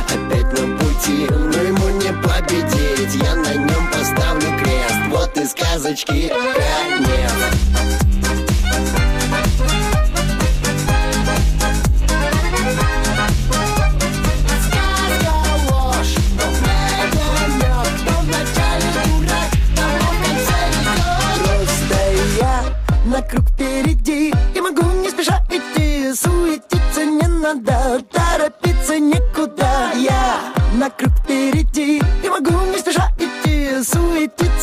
[0.09, 3.15] опять на пути, но ему не победить.
[3.23, 4.32] Я на нем поставлю
[5.43, 7.53] и сказочки конец
[23.33, 24.31] Круг впереди.
[24.55, 26.13] И могу не спеша идти.
[26.13, 32.03] Суетиться не надо Торопиться некуда Я на круг впереди.
[32.23, 33.83] И могу не спеша идти.
[33.83, 34.62] Суетиться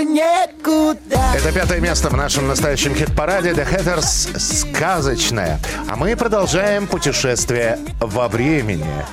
[0.00, 5.58] торопиться некуда Это пятое место в нашем настоящем хит-параде The Hatters «Сказочная».
[5.88, 9.04] А мы продолжаем путешествие во времени.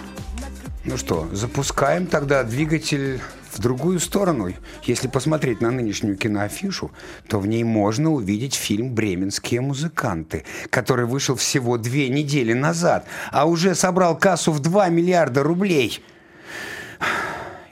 [0.83, 3.19] Ну что, запускаем тогда двигатель
[3.51, 4.53] в другую сторону.
[4.83, 6.91] Если посмотреть на нынешнюю киноафишу,
[7.27, 13.45] то в ней можно увидеть фильм «Бременские музыканты», который вышел всего две недели назад, а
[13.45, 16.01] уже собрал кассу в 2 миллиарда рублей.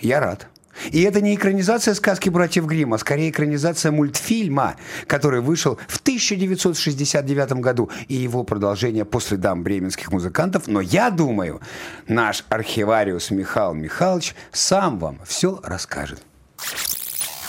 [0.01, 0.47] Я рад.
[0.91, 4.76] И это не экранизация сказки братьев Гримма, а скорее экранизация мультфильма,
[5.07, 10.67] который вышел в 1969 году, и его продолжение по следам бременских музыкантов.
[10.67, 11.61] Но я думаю,
[12.07, 16.21] наш архивариус Михаил Михайлович сам вам все расскажет.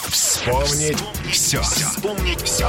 [0.08, 1.60] Вспомнить все.
[1.62, 2.68] Вспомнить все.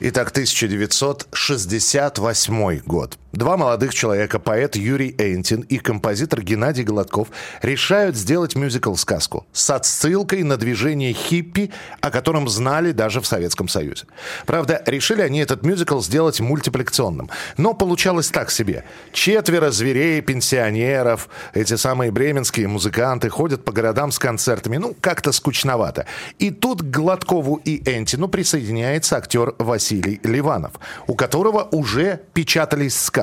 [0.00, 3.18] Итак, 1968 год.
[3.32, 7.28] Два молодых человека, поэт Юрий Эйнтин и композитор Геннадий Голодков,
[7.62, 11.72] решают сделать мюзикл-сказку с отсылкой на движение хиппи,
[12.02, 14.04] о котором знали даже в Советском Союзе.
[14.44, 17.30] Правда, решили они этот мюзикл сделать мультипликационным.
[17.56, 18.84] Но получалось так себе.
[19.14, 24.76] Четверо зверей, пенсионеров, эти самые бременские музыканты ходят по городам с концертами.
[24.76, 26.04] Ну, как-то скучновато.
[26.38, 30.72] И тут к Гладкову и Энтину присоединяется актер Василий Ливанов,
[31.06, 33.21] у которого уже печатались сказки.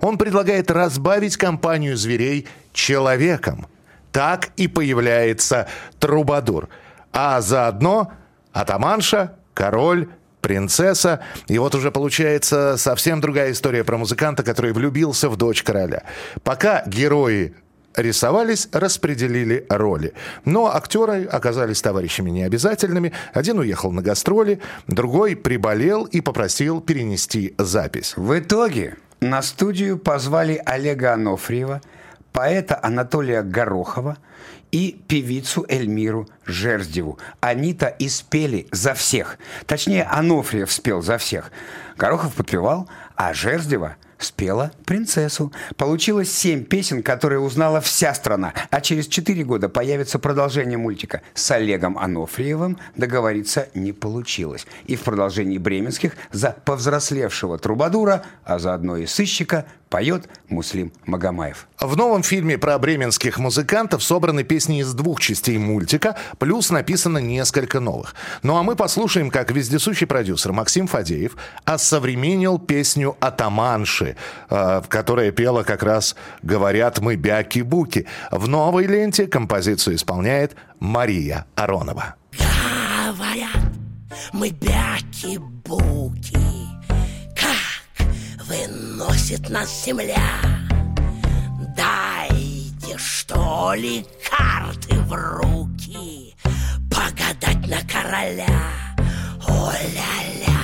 [0.00, 3.66] Он предлагает разбавить компанию зверей человеком.
[4.12, 5.68] Так и появляется
[5.98, 6.68] Трубадур.
[7.12, 8.12] А заодно
[8.52, 10.08] атаманша, король,
[10.40, 11.20] принцесса.
[11.46, 16.04] И вот уже получается совсем другая история про музыканта, который влюбился в дочь короля.
[16.42, 17.54] Пока герои
[17.96, 20.14] рисовались, распределили роли.
[20.44, 23.12] Но актеры оказались товарищами необязательными.
[23.32, 28.14] Один уехал на гастроли, другой приболел и попросил перенести запись.
[28.16, 31.80] В итоге на студию позвали Олега Анофриева,
[32.32, 34.16] поэта Анатолия Горохова
[34.70, 37.18] и певицу Эльмиру Жерздеву.
[37.40, 39.38] Они-то и спели за всех.
[39.66, 41.50] Точнее, Анофриев спел за всех.
[41.96, 45.52] Горохов подпевал, а Жерздева спела принцессу.
[45.76, 48.52] Получилось семь песен, которые узнала вся страна.
[48.70, 51.22] А через четыре года появится продолжение мультика.
[51.34, 54.66] С Олегом Анофриевым договориться не получилось.
[54.86, 61.68] И в продолжении бременских за повзрослевшего трубадура, а заодно и сыщика, поет Муслим Магомаев.
[61.80, 67.80] В новом фильме про бременских музыкантов собраны песни из двух частей мультика, плюс написано несколько
[67.80, 68.14] новых.
[68.42, 74.16] Ну а мы послушаем, как вездесущий продюсер Максим Фадеев осовременил песню «Атаманши»,
[74.50, 78.06] э, которая пела как раз «Говорят мы бяки-буки».
[78.30, 82.16] В новой ленте композицию исполняет Мария Аронова.
[82.32, 83.72] Говорят,
[84.32, 86.57] мы бяки-буки
[88.48, 90.16] выносит нас земля.
[91.76, 96.34] Дайте, что ли, карты в руки
[96.90, 98.46] Погадать на короля.
[99.46, 100.60] О-ля-ля,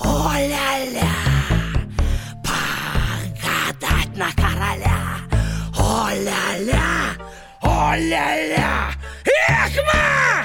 [0.00, 1.14] о-ля-ля
[2.44, 5.18] Погадать на короля.
[5.78, 7.16] О-ля-ля,
[7.62, 8.92] о-ля-ля.
[9.48, 10.44] Эхма!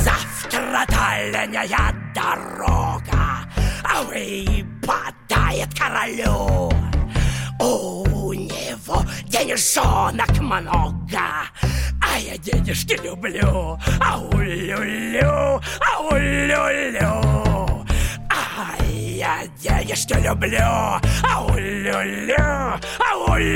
[0.00, 3.46] Завтра дальняя дорога
[3.84, 4.02] А
[4.86, 6.70] выпадает королю
[7.58, 11.20] У него денежонок много.
[12.00, 13.78] А я денежки люблю.
[14.00, 15.60] Ау-лю-лю,
[15.94, 17.22] ау-лю-лю.
[18.28, 21.00] А я денежки люблю.
[21.22, 23.55] Ау-лю-лю, ау-лю-лю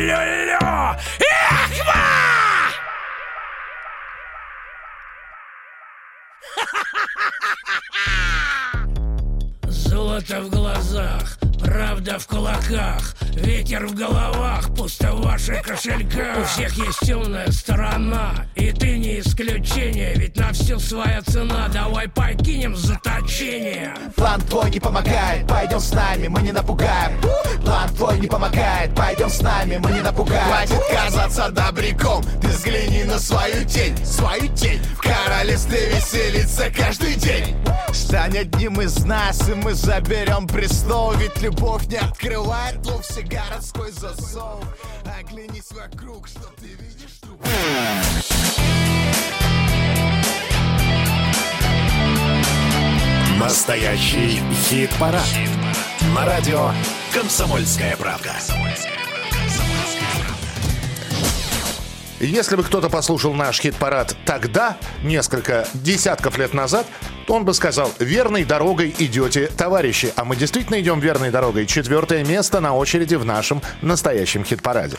[12.11, 16.39] правда в кулаках Ветер в головах, пусто в ваших кошельках.
[16.39, 21.68] У всех есть темная сторона И ты не исключение Ведь на все своя цена.
[21.68, 23.95] Давай покинем заточение.
[24.16, 27.21] План твой не помогает, пойдем с нами, мы не напугаем.
[27.64, 30.45] План твой не помогает, пойдем с нами, мы не напугаем.
[30.45, 33.97] Хватит казаться добряком, ты взгляни на свою тень.
[34.05, 34.81] Свою тень.
[34.97, 37.57] В королевстве веселится каждый день.
[37.93, 44.64] Стань одним из нас, и мы заберем престол Ведь любовь не открывает вовсе городской засов
[45.18, 47.40] Оглянись вокруг, что ты видишь тут
[53.38, 55.24] Настоящий хит-парад.
[56.14, 56.72] На радио
[57.12, 58.34] «Комсомольская правда».
[62.20, 66.86] Если бы кто-то послушал наш хит-парад тогда, несколько десятков лет назад,
[67.29, 70.12] он бы сказал, верной дорогой идете, товарищи.
[70.16, 71.66] А мы действительно идем верной дорогой.
[71.66, 74.97] Четвертое место на очереди в нашем настоящем хит-параде.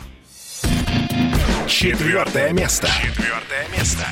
[1.68, 2.88] Четвертое место.
[3.02, 4.06] Четвертое место.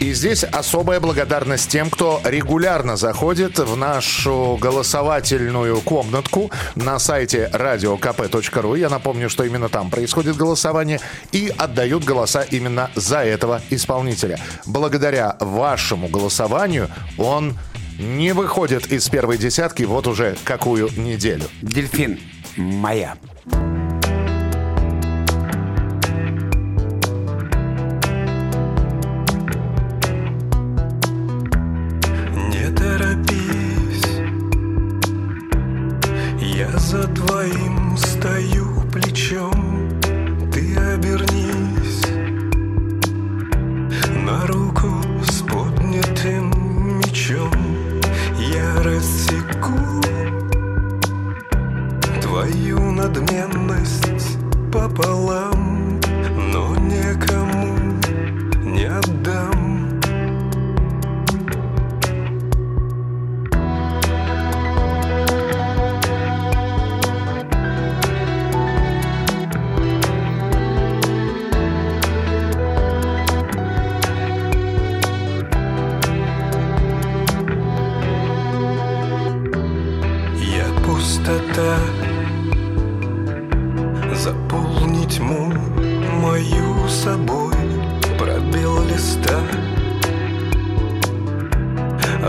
[0.00, 8.78] И здесь особая благодарность тем, кто регулярно заходит в нашу голосовательную комнатку на сайте radiokp.ru.
[8.78, 11.00] Я напомню, что именно там происходит голосование
[11.32, 14.40] и отдают голоса именно за этого исполнителя.
[14.64, 16.88] Благодаря вашему голосованию
[17.18, 17.58] он
[17.98, 21.44] не выходит из первой десятки вот уже какую неделю.
[21.60, 22.18] Дельфин
[22.56, 23.16] моя.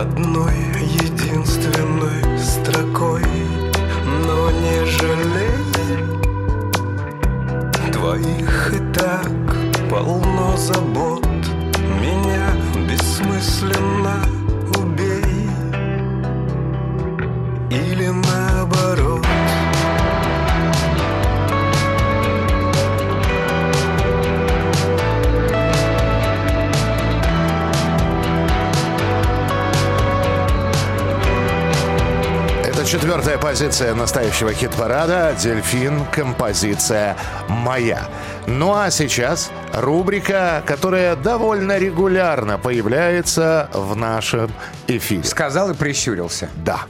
[0.01, 3.21] Одной единственной строкой
[4.25, 6.01] Но не жалей.
[7.93, 9.31] Твоих и так
[9.91, 11.23] полно забот
[12.01, 12.49] Меня
[12.89, 14.25] бессмысленно
[14.79, 15.51] убей.
[17.69, 18.40] Или наоборот
[32.91, 36.05] четвертая позиция настоящего хит-парада «Дельфин.
[36.11, 37.15] Композиция
[37.47, 38.09] моя».
[38.47, 44.51] Ну а сейчас рубрика, которая довольно регулярно появляется в нашем
[44.87, 45.23] эфире.
[45.23, 46.49] Сказал и прищурился.
[46.65, 46.81] Да.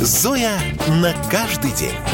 [0.00, 2.13] Зоя на каждый день.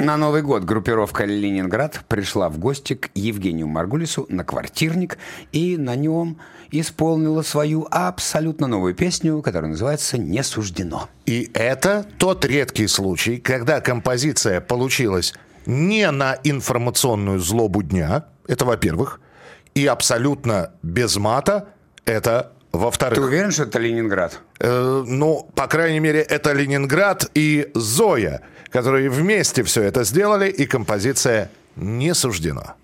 [0.00, 5.18] На Новый год группировка «Ленинград» пришла в гости к Евгению Маргулису на квартирник
[5.52, 6.38] и на нем
[6.70, 11.10] исполнила свою абсолютно новую песню, которая называется «Не суждено».
[11.26, 15.34] И это тот редкий случай, когда композиция получилась
[15.66, 19.20] не на информационную злобу дня, это во-первых,
[19.74, 21.68] и абсолютно без мата,
[22.06, 23.18] это во-вторых.
[23.18, 24.40] Ты уверен, что это Ленинград?
[24.60, 28.40] Э, ну, по крайней мере, это Ленинград и Зоя,
[28.70, 32.74] которые вместе все это сделали, и композиция не суждено.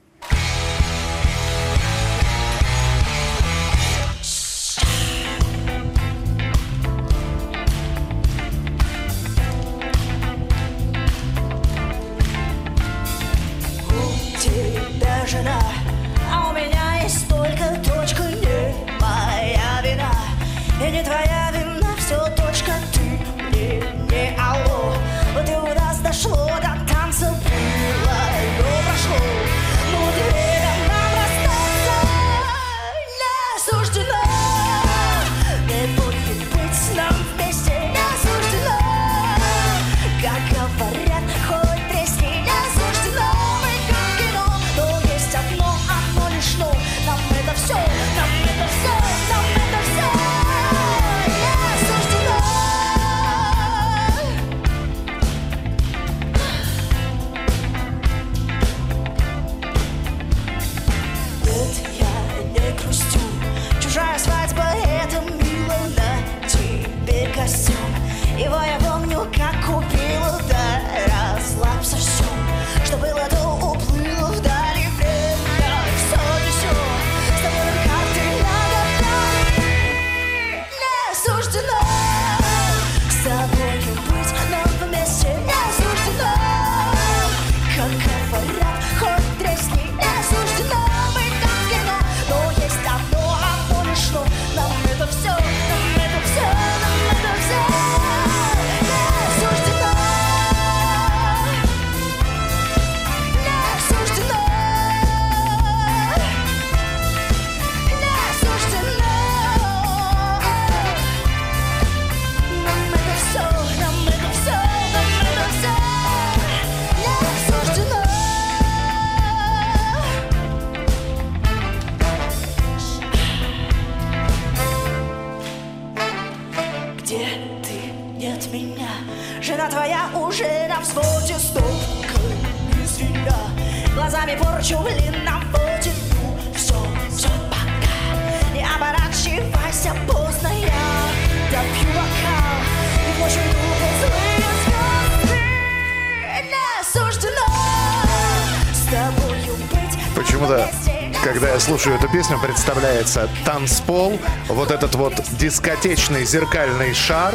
[153.56, 157.34] Танцпол, вот этот вот дискотечный зеркальный шар,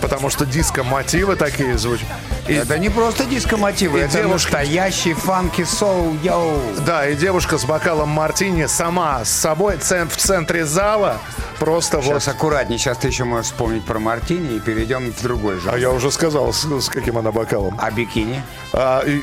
[0.00, 2.08] потому что диско-мотивы такие звучат.
[2.48, 6.60] И- Это не просто диско-мотивы, И это девушка- настоящий фанки-соул, йоу.
[6.84, 11.18] Да, и девушка с бокалом мартини сама с собой цен- в центре зала
[11.60, 12.34] просто Сейчас вот...
[12.34, 15.74] аккуратнее, сейчас ты еще можешь вспомнить про мартини и перейдем в другой жанр.
[15.74, 17.76] А я уже сказал, с, с каким она бокалом.
[17.80, 18.42] А бикини?
[18.72, 19.20] А, и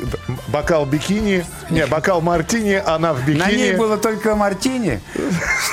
[0.56, 3.40] бокал бикини, не, бокал мартини, она в бикини.
[3.40, 5.02] На ней было только мартини,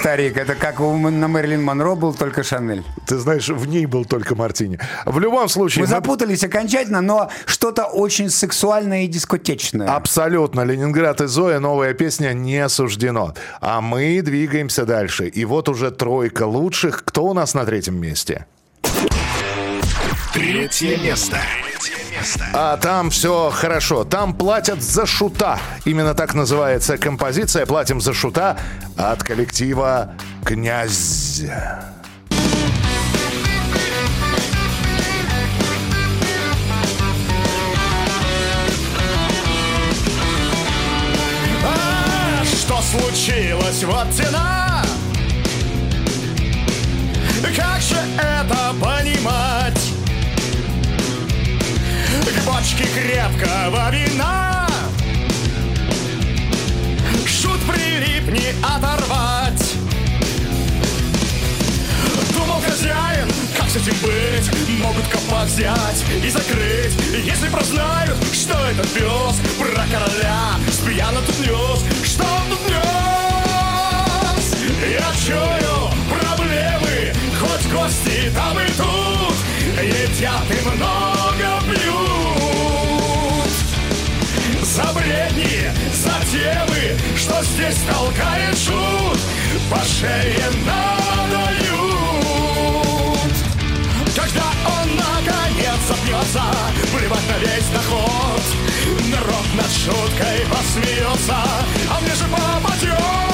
[0.01, 0.37] старик.
[0.37, 2.83] Это как у, на Мэрилин Монро был только Шанель.
[3.07, 4.81] Ты знаешь, в ней был только мартини.
[5.07, 5.85] В любом случае...
[5.85, 9.87] Мы мы- запутались окончательно, но что-то очень сексуальное и дискотечное.
[9.87, 10.65] Абсолютно.
[10.65, 13.35] Ленинград и Зоя, новая песня не осуждено.
[13.61, 15.29] А мы двигаемся дальше.
[15.29, 17.05] И вот уже тройка лучших.
[17.05, 18.47] Кто у нас на третьем месте?
[20.35, 21.39] Третье место.
[22.53, 24.05] А там все хорошо.
[24.05, 25.59] Там платят за шута.
[25.85, 28.57] Именно так называется композиция «Платим за шута»
[28.97, 30.13] от коллектива
[30.45, 31.43] «Князь».
[41.65, 43.85] А, что случилось?
[43.85, 44.85] Вот тена
[47.57, 49.92] Как же это понимать?
[52.21, 54.69] К бочке крепкого вина.
[57.27, 59.75] Шут прилип не оторвать.
[62.35, 64.81] Думал хозяин, как с этим быть?
[64.81, 66.95] Могут копак взять и закрыть.
[67.25, 71.85] Если прознают, что этот пес Про короля спьяно тут нес.
[72.05, 72.83] Что он тут нес?
[74.83, 79.32] Я чую проблемы Хоть гости там и тут
[79.83, 83.51] Едят и много пьют
[84.63, 89.19] За бредни, за темы Что здесь толкает шут
[89.69, 91.83] По шее надают.
[94.15, 96.45] Когда он наконец запьется
[96.97, 98.43] Плевать на весь доход
[99.11, 101.39] Народ над шуткой посмеется
[101.91, 103.32] А мне же попадет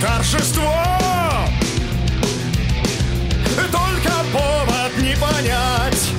[0.00, 0.72] торжество!
[3.70, 6.10] Только повод не понять.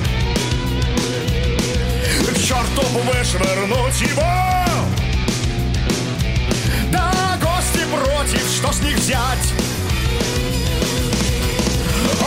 [2.28, 4.64] К черту вышвырнуть его!
[6.90, 9.52] Да, гости против, что с них взять?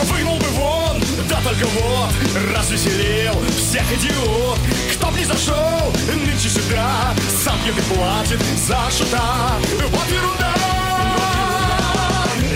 [0.04, 2.10] Вынул бы вон, да только вот
[2.54, 4.58] Развеселил всех идиот.
[4.94, 9.56] Кто б не зашел нынче сюда Сам пьет и платит за шута.
[9.90, 10.85] Вот ерунда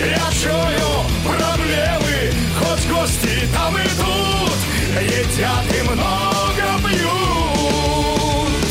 [0.01, 4.57] Чую проблемы Хоть гости там и тут
[4.99, 8.61] Едят и много пьют.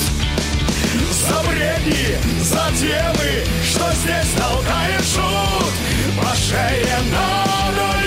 [1.12, 3.30] За бредни, за темы
[3.64, 5.72] Что здесь толкает шут
[6.18, 8.00] По шее надают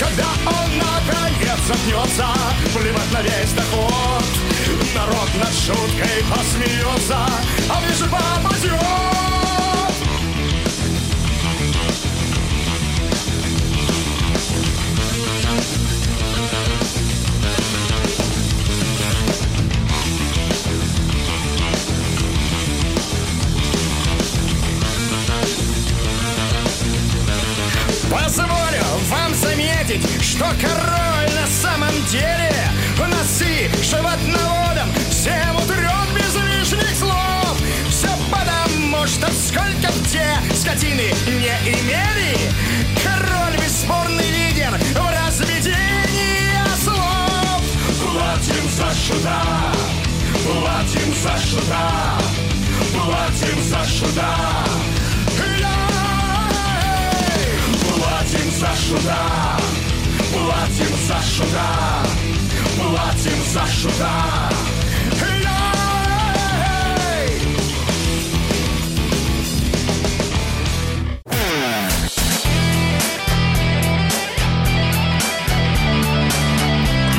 [0.00, 2.26] Когда он наконец запнется
[2.74, 4.24] Плевать на весь доход
[4.96, 7.20] Народ над шуткой посмеется
[7.68, 9.35] А мне же попадет
[28.22, 32.50] Позволю вам заметить, что король на самом деле
[32.98, 37.58] Носы животноводом всем утрет без лишних слов.
[37.90, 42.38] Все потому, что сколько б те скотины не имели
[43.04, 47.62] Король бесспорный лидер в разведении слов.
[48.00, 49.42] Платим за шута,
[50.42, 52.18] платим за шута,
[52.94, 54.85] платим за шута
[58.86, 59.56] шута,
[60.32, 62.02] платим за шута,
[62.78, 64.50] платим за шута.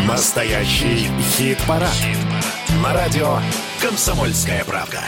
[0.07, 1.89] Настоящий хит-парад.
[2.83, 3.39] На радио
[3.81, 5.01] «Комсомольская правда».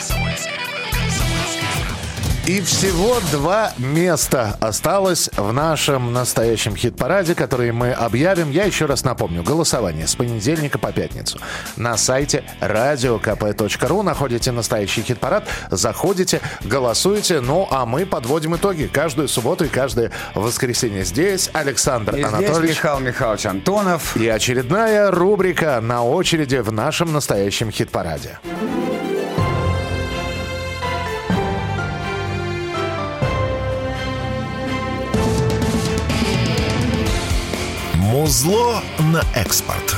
[2.50, 8.50] И всего два места осталось в нашем настоящем хит-параде, который мы объявим.
[8.50, 9.44] Я еще раз напомню.
[9.44, 11.38] Голосование с понедельника по пятницу.
[11.76, 15.46] На сайте radiokp.ru находите настоящий хит-парад.
[15.70, 17.40] Заходите, голосуете.
[17.40, 21.04] Ну, а мы подводим итоги каждую субботу и каждое воскресенье.
[21.04, 22.78] Здесь Александр И здесь Анатольевич.
[22.78, 24.16] Михаил Михайлович Антонов.
[24.16, 28.40] И очередная рубрика на очереди в нашем настоящем хит-параде.
[38.30, 38.80] Музло
[39.12, 39.96] на экспорт.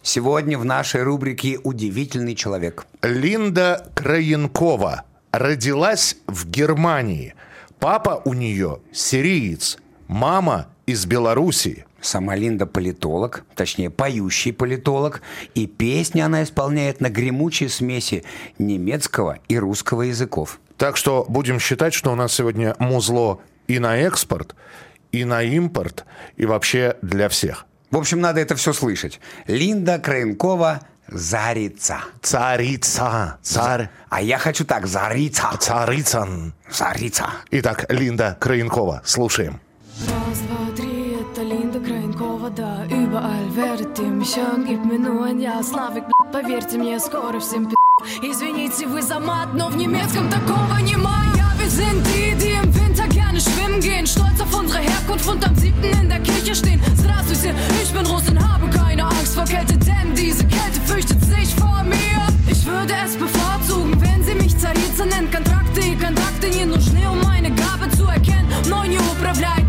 [0.00, 2.86] Сегодня в нашей рубрике «Удивительный человек».
[3.02, 7.34] Линда Краенкова родилась в Германии.
[7.78, 9.76] Папа у нее сириец,
[10.08, 11.84] мама из Белоруссии.
[12.00, 15.20] Сама Линда политолог, точнее, поющий политолог,
[15.54, 18.24] и песни она исполняет на гремучей смеси
[18.58, 20.60] немецкого и русского языков.
[20.78, 23.38] Так что будем считать, что у нас сегодня музло
[23.68, 24.54] и на экспорт,
[25.20, 26.04] и на импорт,
[26.36, 27.66] и вообще для всех.
[27.90, 29.20] В общем, надо это все слышать.
[29.46, 31.98] Линда Краенкова Зарица.
[32.20, 33.38] Царица.
[33.42, 33.90] Царь.
[34.08, 35.56] А я хочу так, Зарица.
[35.58, 36.26] Царица.
[36.68, 37.26] Зарица.
[37.52, 39.02] Итак, Линда Краенкова.
[39.04, 39.60] Слушаем.
[40.00, 45.24] Раз, два, три, это Линда Краенкова, да Überall werdet ihr mich hören, gib mir nur
[45.24, 47.74] ein Ja Slavik, поверьте мне, скоро всем пи***
[48.22, 51.35] Извините вы за мат, но в немецком такого Ja, wir
[51.75, 55.91] sind die, die im Winter gerne schwimmen gehen Stolz auf unsere Herkunft und am siebten
[56.01, 60.45] in der Kirche stehen Здравствуйте, ich bin Russin, habe keine Angst vor Kälte Denn diese
[60.45, 65.81] Kälte fürchtet sich vor mir Ich würde es bevorzugen, wenn sie mich Царица nennt Контракты
[65.81, 69.64] и контакты не нужны, um meine Gabe zu erkennen Мной не управляет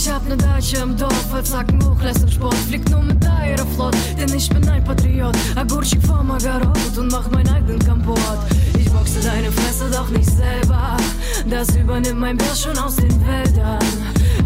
[0.00, 3.94] ich hab ne Datsche im Dorf Als Sackenbuch lässt im Sport, fliegt nur mit Aeroflot
[4.18, 8.40] Denn ich bin ein Patriot, Огурчик vom Огород Und mach meinen eigenen Kompott
[8.78, 10.96] Ich boxe deine Fresse doch nicht selber
[11.46, 13.78] Das übernimmt mein Bär schon aus den Wäldern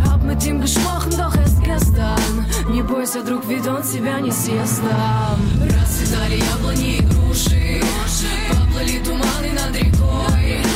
[0.08, 4.82] Hab mit ihm gesprochen, doch erst gestern Не бойся, друг, ведь он тебя не съест
[4.82, 7.80] там Расцветали яблони и груши
[8.50, 10.73] Поплыли туманы над рекой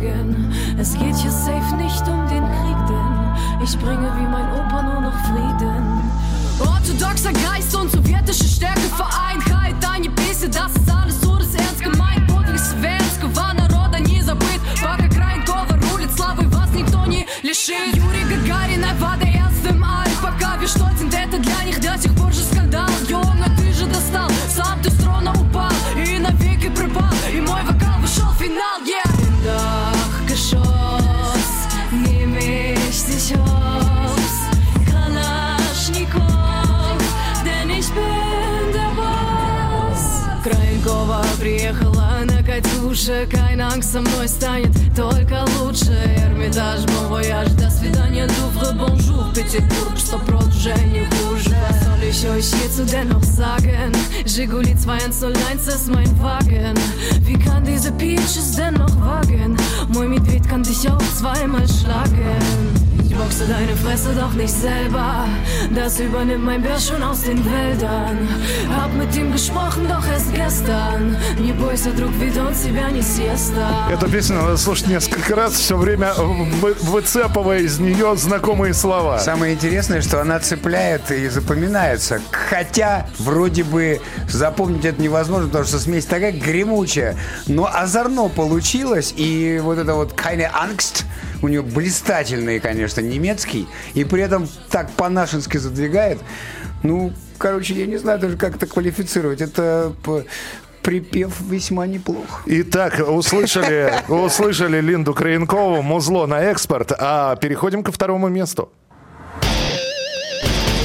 [0.00, 0.49] again.
[43.79, 49.97] Keine Angst, со мной станет только лучше Эрмитаж, bon voyage, до свидания, Дувр, бонжур Петербург,
[49.97, 53.93] что прот уже не хуже Was soll ich euch hierzu denn noch sagen?
[54.25, 56.77] Жигули 2101 ist mein Wagen
[57.21, 59.55] Wie kann diese Peaches denn noch wagen?
[59.87, 62.78] Мой медведь kann dich auch zweimal schlagen ich
[63.20, 65.26] boxe deine Fresse doch nicht selber.
[65.74, 68.16] Das übernimmt mein Bär schon aus den Wäldern.
[68.74, 71.16] Hab mit ihm gesprochen, doch erst gestern.
[71.38, 73.52] Не бойся, друг, ведь он тебя не съест.
[73.90, 79.18] Эту песню надо слушать несколько раз, все время вы- выцепывая из нее знакомые слова.
[79.18, 82.20] Самое интересное, что она цепляет и запоминается.
[82.30, 87.16] Хотя, вроде бы, запомнить это невозможно, потому что смесь такая гремучая.
[87.46, 91.04] Но озорно получилось, и вот это вот keine Angst,
[91.42, 96.18] у нее блистательный, конечно, немецкий, и при этом так по-нашенски задвигает.
[96.82, 99.40] Ну, короче, я не знаю даже, как это квалифицировать.
[99.40, 100.24] Это п-
[100.82, 102.42] припев весьма неплох.
[102.46, 108.72] Итак, услышали, услышали Линду Краенкову, музло на экспорт, а переходим ко второму месту.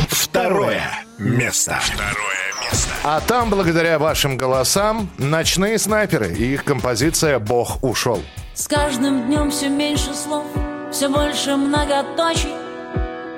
[0.09, 0.81] Второе
[1.17, 1.77] место.
[1.81, 2.89] Второе место.
[3.03, 8.21] А там, благодаря вашим голосам, ночные снайперы и их композиция «Бог ушел».
[8.55, 10.45] С каждым днем все меньше слов,
[10.89, 12.53] все больше многоточий.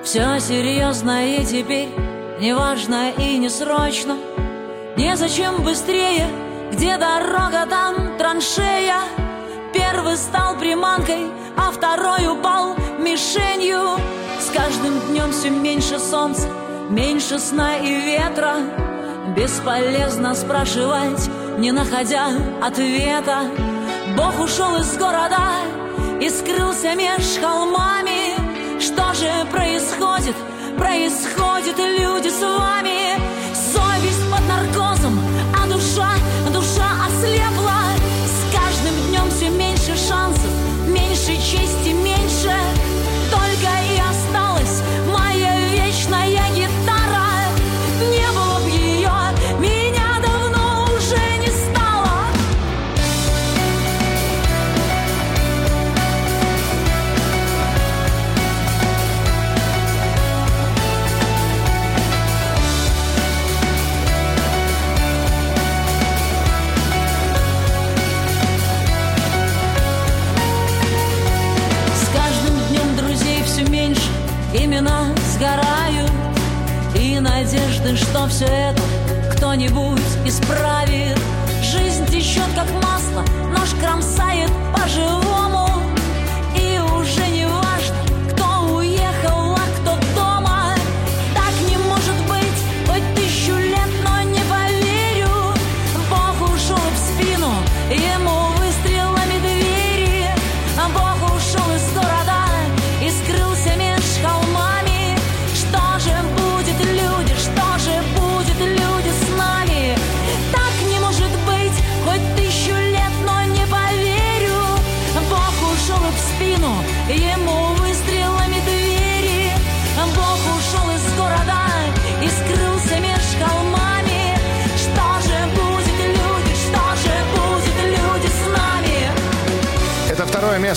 [0.03, 1.89] Все серьезно и теперь
[2.39, 4.15] не важно и не срочно.
[4.95, 6.27] Незачем быстрее
[6.71, 8.99] Где дорога, там траншея
[9.73, 13.99] Первый стал приманкой, а второй упал мишенью
[14.39, 16.47] С каждым днем все меньше солнца,
[16.91, 18.57] меньше сна и ветра
[19.35, 21.27] Бесполезно спрашивать,
[21.57, 22.27] не находя
[22.61, 23.45] ответа
[24.17, 25.61] Бог ушел из города
[26.19, 28.33] и скрылся меж холмами.
[28.81, 30.35] Что же происходит,
[30.75, 33.21] происходит, люди с вами.
[33.53, 35.19] Совесть под наркозом,
[35.55, 36.09] а душа,
[36.51, 37.83] душа ослепла.
[38.25, 40.51] С каждым днем все меньше шансов,
[40.87, 42.46] меньше чести, меньше
[78.27, 78.81] что все это
[79.33, 81.17] кто-нибудь исправит.
[81.61, 84.26] Жизнь течет как масло, нож кромсает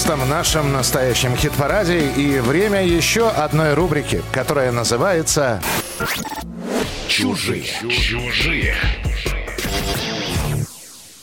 [0.01, 5.61] второе место в нашем настоящем хит-параде и время еще одной рубрики, которая называется
[7.07, 7.65] Чужие.
[7.65, 8.75] Чужие.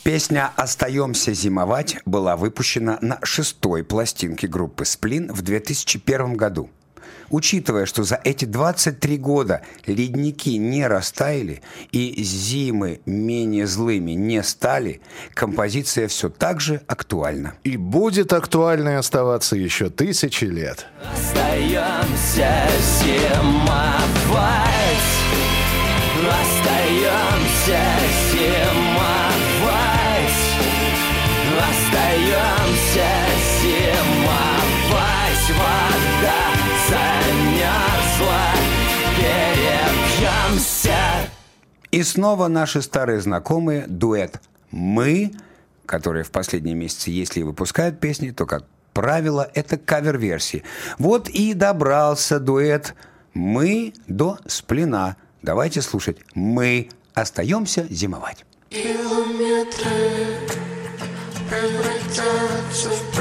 [0.04, 6.70] Песня «Остаемся зимовать» была выпущена на шестой пластинке группы «Сплин» в 2001 году.
[7.30, 15.00] Учитывая, что за эти 23 года ледники не растаяли и зимы менее злыми не стали,
[15.34, 17.54] композиция все так же актуальна.
[17.64, 20.86] и будет актуальной оставаться еще тысячи лет.
[21.14, 22.68] Остаемся
[23.00, 24.08] зимовать
[26.28, 27.82] Остаемся
[28.32, 29.48] зимовать
[31.58, 32.67] Остаемся
[41.90, 44.40] И снова наши старые знакомые дуэт
[44.70, 45.32] «Мы»,
[45.86, 50.64] которые в последние месяцы, если и выпускают песни, то, как правило, это кавер-версии.
[50.98, 52.94] Вот и добрался дуэт
[53.32, 55.16] «Мы» до сплина.
[55.42, 56.90] Давайте слушать «Мы».
[57.14, 58.44] Остаемся зимовать.
[58.70, 59.88] Километры
[61.48, 63.16] превратятся в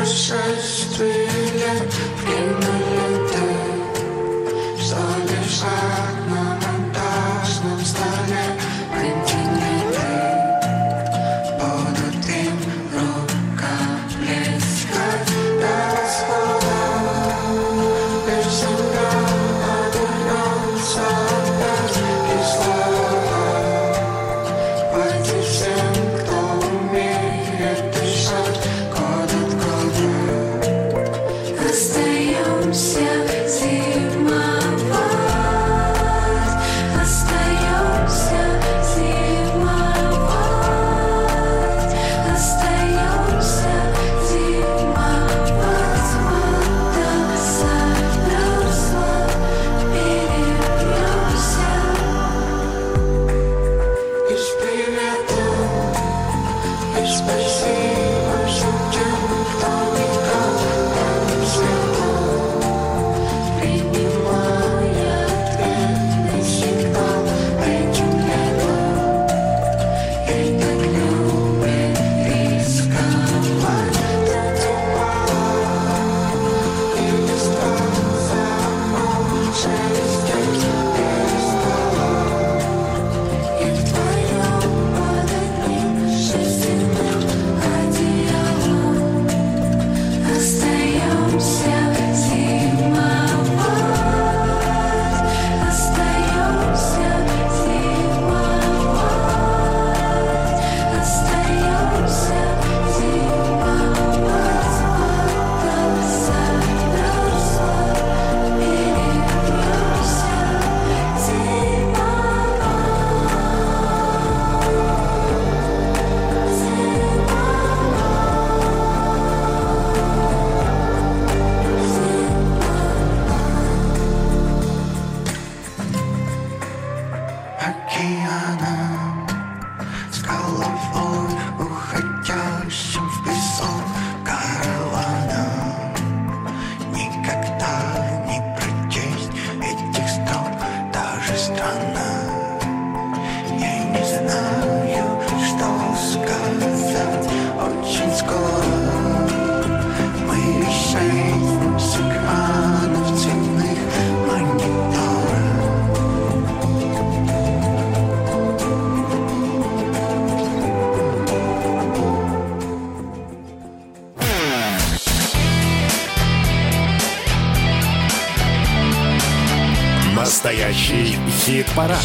[171.48, 172.04] Хит-парад.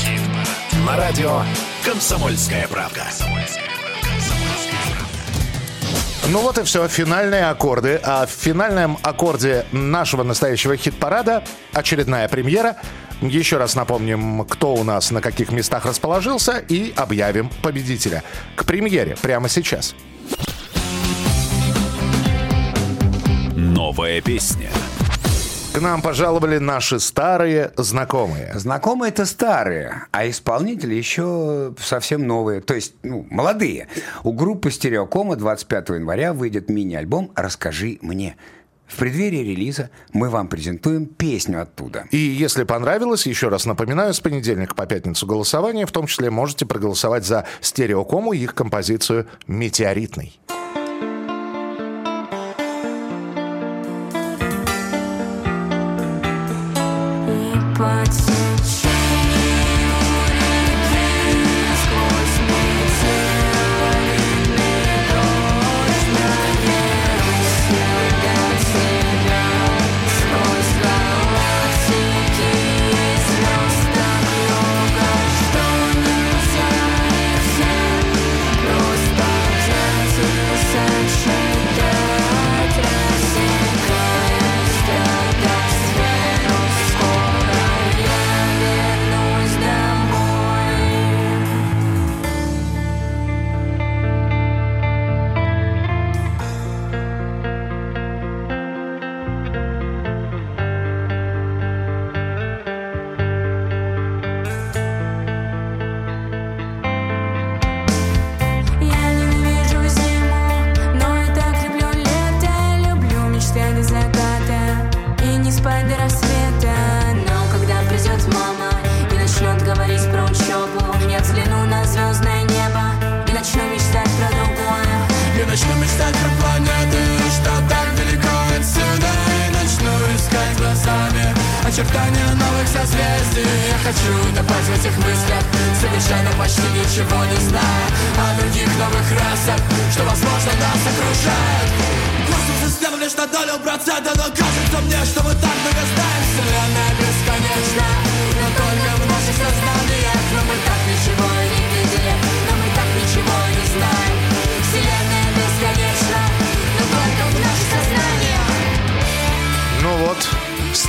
[0.86, 1.42] На радио
[1.84, 3.02] «Комсомольская правка».
[6.28, 8.00] Ну вот и все, финальные аккорды.
[8.04, 11.42] А в финальном аккорде нашего настоящего хит-парада
[11.72, 12.76] очередная премьера.
[13.20, 18.22] Еще раз напомним, кто у нас на каких местах расположился и объявим победителя.
[18.54, 19.96] К премьере прямо сейчас.
[23.56, 24.70] Новая песня.
[25.72, 28.52] К нам пожаловали наши старые знакомые.
[28.54, 33.88] Знакомые это старые, а исполнители еще совсем новые, то есть ну, молодые.
[34.22, 38.36] У группы Стереокома 25 января выйдет мини-альбом «Расскажи мне».
[38.86, 42.04] В преддверии релиза мы вам презентуем песню оттуда.
[42.10, 46.66] И если понравилось, еще раз напоминаю, с понедельника по пятницу голосование, в том числе можете
[46.66, 50.38] проголосовать за стереокому и их композицию «Метеоритный».
[57.82, 58.31] Я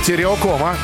[0.04, 0.76] стереокома,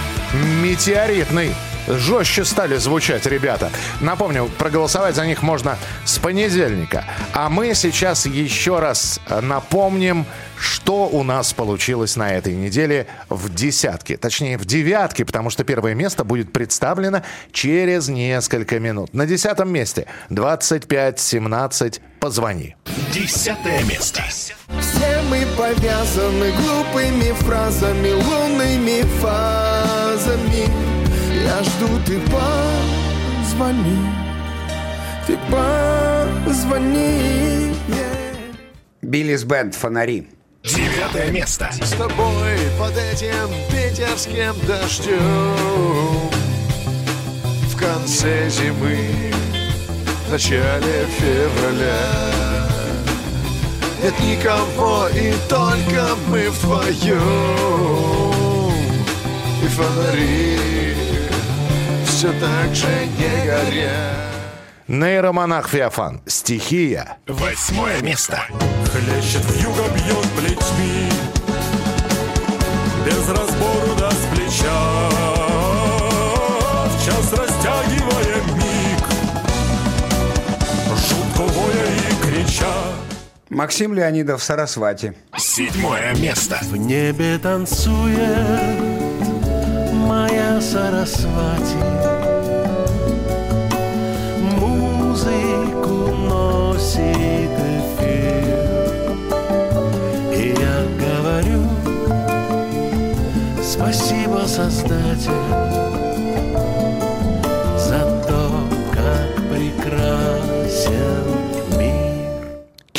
[0.62, 1.54] метеоритный.
[1.86, 3.70] Жестче стали звучать ребята.
[4.00, 5.76] Напомню, проголосовать за них можно
[6.06, 7.04] с понедельника.
[7.34, 10.24] А мы сейчас еще раз напомним,
[10.58, 14.16] что у нас получилось на этой неделе в десятке.
[14.16, 17.22] Точнее, в девятке, потому что первое место будет представлено
[17.52, 19.12] через несколько минут.
[19.12, 22.76] На десятом месте 25-17 «Позвони».
[23.12, 24.22] Десятое место.
[24.28, 30.68] Все мы повязаны глупыми фразами, лунными фазами.
[31.44, 33.98] Я жду, ты позвони,
[35.26, 35.38] ты
[36.46, 37.74] позвони.
[39.02, 40.28] Биллис Бенд «Фонари».
[40.62, 41.68] Девятое место.
[41.72, 45.18] С тобой под этим питерским дождем
[47.66, 49.32] В конце зимы,
[50.30, 52.30] в начале февраля
[54.00, 57.18] Нет никого, и только мы вдвоем
[59.60, 60.94] И фонари
[62.06, 62.86] все так же
[63.18, 64.30] не горят
[64.86, 66.20] Нейромонах Феофан.
[66.26, 67.18] Стихия.
[67.26, 68.42] Восьмое место.
[68.92, 71.10] Хлещет в юго, бьет плетьми
[73.04, 75.49] Без разбору да с плеча
[82.50, 82.74] крича
[83.48, 85.14] Максим Леонидов «Сарасвати».
[85.36, 86.58] Седьмое место.
[86.62, 88.78] В небе танцует
[89.92, 91.76] моя Сарасвати
[94.58, 98.46] Музыку носит эфир
[100.32, 101.68] И я говорю
[103.62, 105.79] Спасибо, Создатель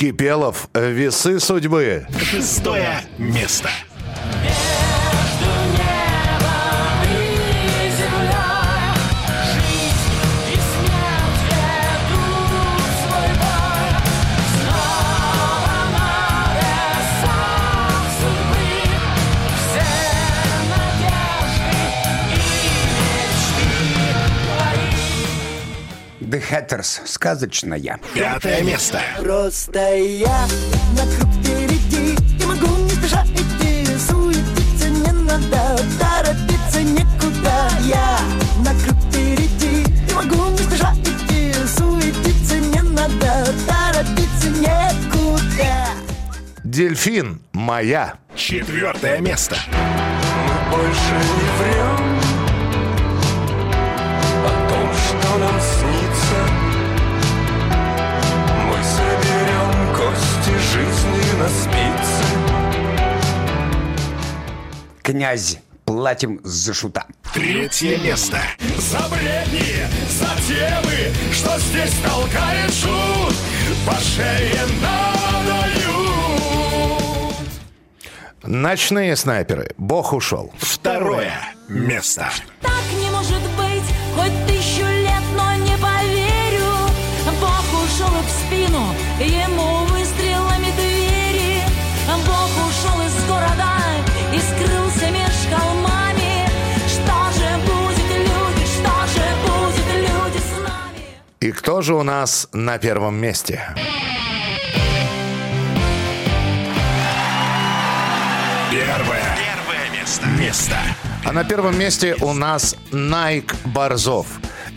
[0.02, 0.68] Кипелов.
[0.74, 2.08] Весы судьбы.
[2.20, 3.70] Шестое место.
[26.40, 27.02] Letters.
[27.06, 28.00] Сказочная.
[28.14, 29.02] Пятое место.
[29.20, 30.48] Просто я
[30.96, 38.20] на круг впереди И могу не спеша идти Суетиться не надо Торопиться некуда Я
[38.64, 44.92] на круг впереди И могу не спеша идти Суетиться не надо Торопиться некуда
[46.64, 48.16] Дельфин моя.
[48.36, 49.58] Четвертое место.
[49.72, 52.21] Мы больше не врем
[65.12, 65.58] Князь.
[65.84, 67.06] Платим за шута.
[67.34, 68.40] Третье место.
[68.78, 73.36] За бредни, за темы, что здесь толкает шут
[73.86, 74.62] По шее
[78.44, 79.72] Ночные снайперы.
[79.78, 80.54] Бог ушел.
[80.58, 81.34] Второе
[81.68, 82.30] место.
[82.62, 82.72] Так
[101.52, 103.62] И кто же у нас на первом месте?
[108.72, 109.36] Первое.
[109.36, 110.28] Первое место.
[110.40, 110.78] Место.
[111.26, 114.28] А на первом месте у нас Найк Борзов.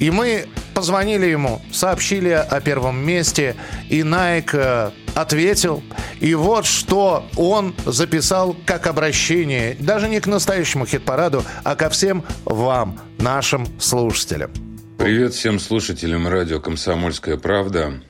[0.00, 3.54] И мы позвонили ему, сообщили о первом месте,
[3.88, 5.80] и Найк э, ответил.
[6.18, 12.24] И вот что он записал как обращение, даже не к настоящему хит-параду, а ко всем
[12.44, 14.50] вам, нашим слушателям.
[14.98, 18.00] Привет всем слушателям радио «Комсомольская правда».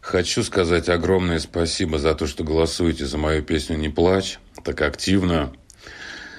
[0.00, 5.52] Хочу сказать огромное спасибо за то, что голосуете за мою песню «Не плачь» так активно.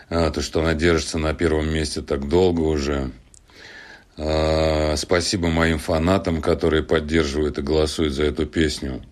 [0.09, 3.11] А, То, что она держится на первом месте так долго уже.
[4.17, 9.03] А, Спасибо моим фанатам, которые поддерживают и голосуют за эту песню.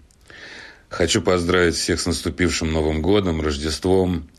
[0.88, 4.30] Хочу поздравить всех с наступившим Новым годом, Рождеством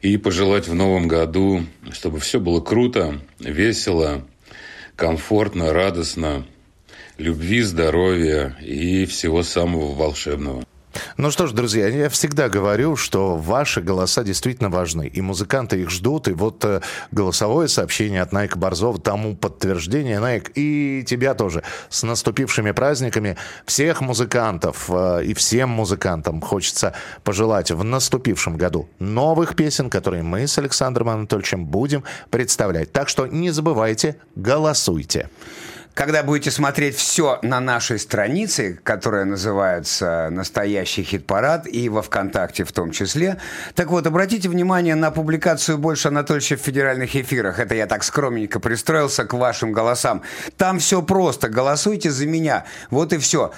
[0.00, 4.26] и пожелать в Новом году, чтобы все было круто, весело,
[4.96, 6.46] комфортно, радостно,
[7.18, 10.64] любви, здоровья и всего самого волшебного.
[11.16, 15.06] Ну что ж, друзья, я всегда говорю, что ваши голоса действительно важны.
[15.06, 16.28] И музыканты их ждут.
[16.28, 16.80] И вот э,
[17.10, 20.20] голосовое сообщение от Найка Борзова тому подтверждение.
[20.20, 21.62] Найк, и тебя тоже.
[21.88, 29.56] С наступившими праздниками всех музыкантов э, и всем музыкантам хочется пожелать в наступившем году новых
[29.56, 32.92] песен, которые мы с Александром Анатольевичем будем представлять.
[32.92, 35.28] Так что не забывайте, голосуйте.
[35.94, 42.72] Когда будете смотреть все на нашей странице, которая называется «Настоящий хит-парад» и во ВКонтакте в
[42.72, 43.38] том числе,
[43.76, 47.60] так вот, обратите внимание на публикацию «Больше Анатольевича» в федеральных эфирах.
[47.60, 50.22] Это я так скромненько пристроился к вашим голосам.
[50.56, 51.48] Там все просто.
[51.48, 52.64] Голосуйте за меня.
[52.90, 53.52] Вот и все.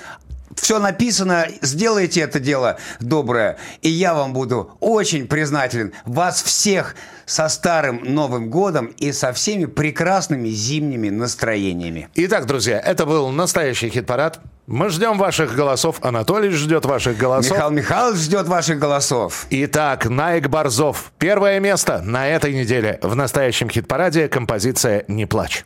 [0.56, 5.92] Все написано, сделайте это дело доброе, и я вам буду очень признателен.
[6.04, 12.08] Вас всех со старым Новым годом и со всеми прекрасными зимними настроениями.
[12.14, 14.40] Итак, друзья, это был настоящий хит-парад.
[14.66, 15.98] Мы ждем ваших голосов.
[16.02, 17.52] Анатолий ждет ваших голосов.
[17.52, 19.46] Михаил Михайлович ждет ваших голосов.
[19.50, 21.12] Итак, Найк Борзов.
[21.18, 25.64] Первое место на этой неделе в настоящем хит-параде композиция «Не плачь».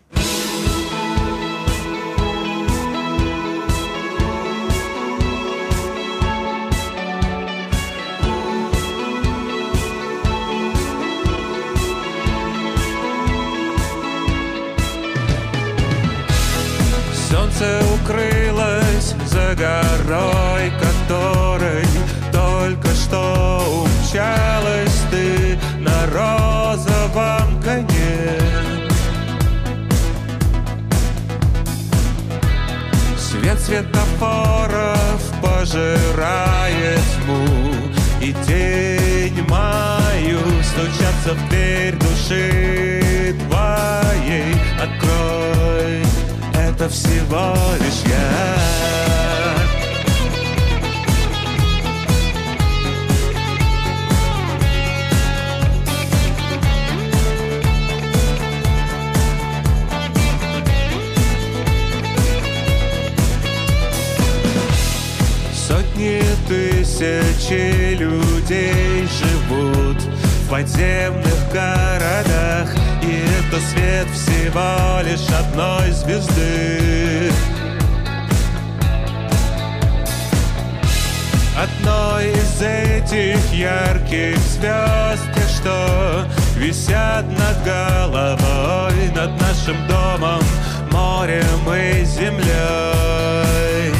[19.61, 21.85] Горой, которой
[22.33, 28.41] только что умчалась ты на розовом коне.
[33.19, 37.47] Свет светофоров пожирает тьму
[38.21, 46.05] И тень мою стучатся в дверь души твоей Открой,
[46.81, 48.57] это всего лишь я.
[65.53, 77.33] Сотни тысячи людей живут в подземных городах И это свет всего лишь одной звезды.
[81.57, 86.27] Одной из этих ярких звезд, что
[86.61, 90.43] Висят над головой, над нашим домом
[90.91, 93.95] Морем и землей.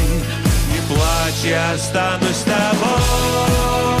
[0.71, 4.00] Не плачь, я останусь с тобой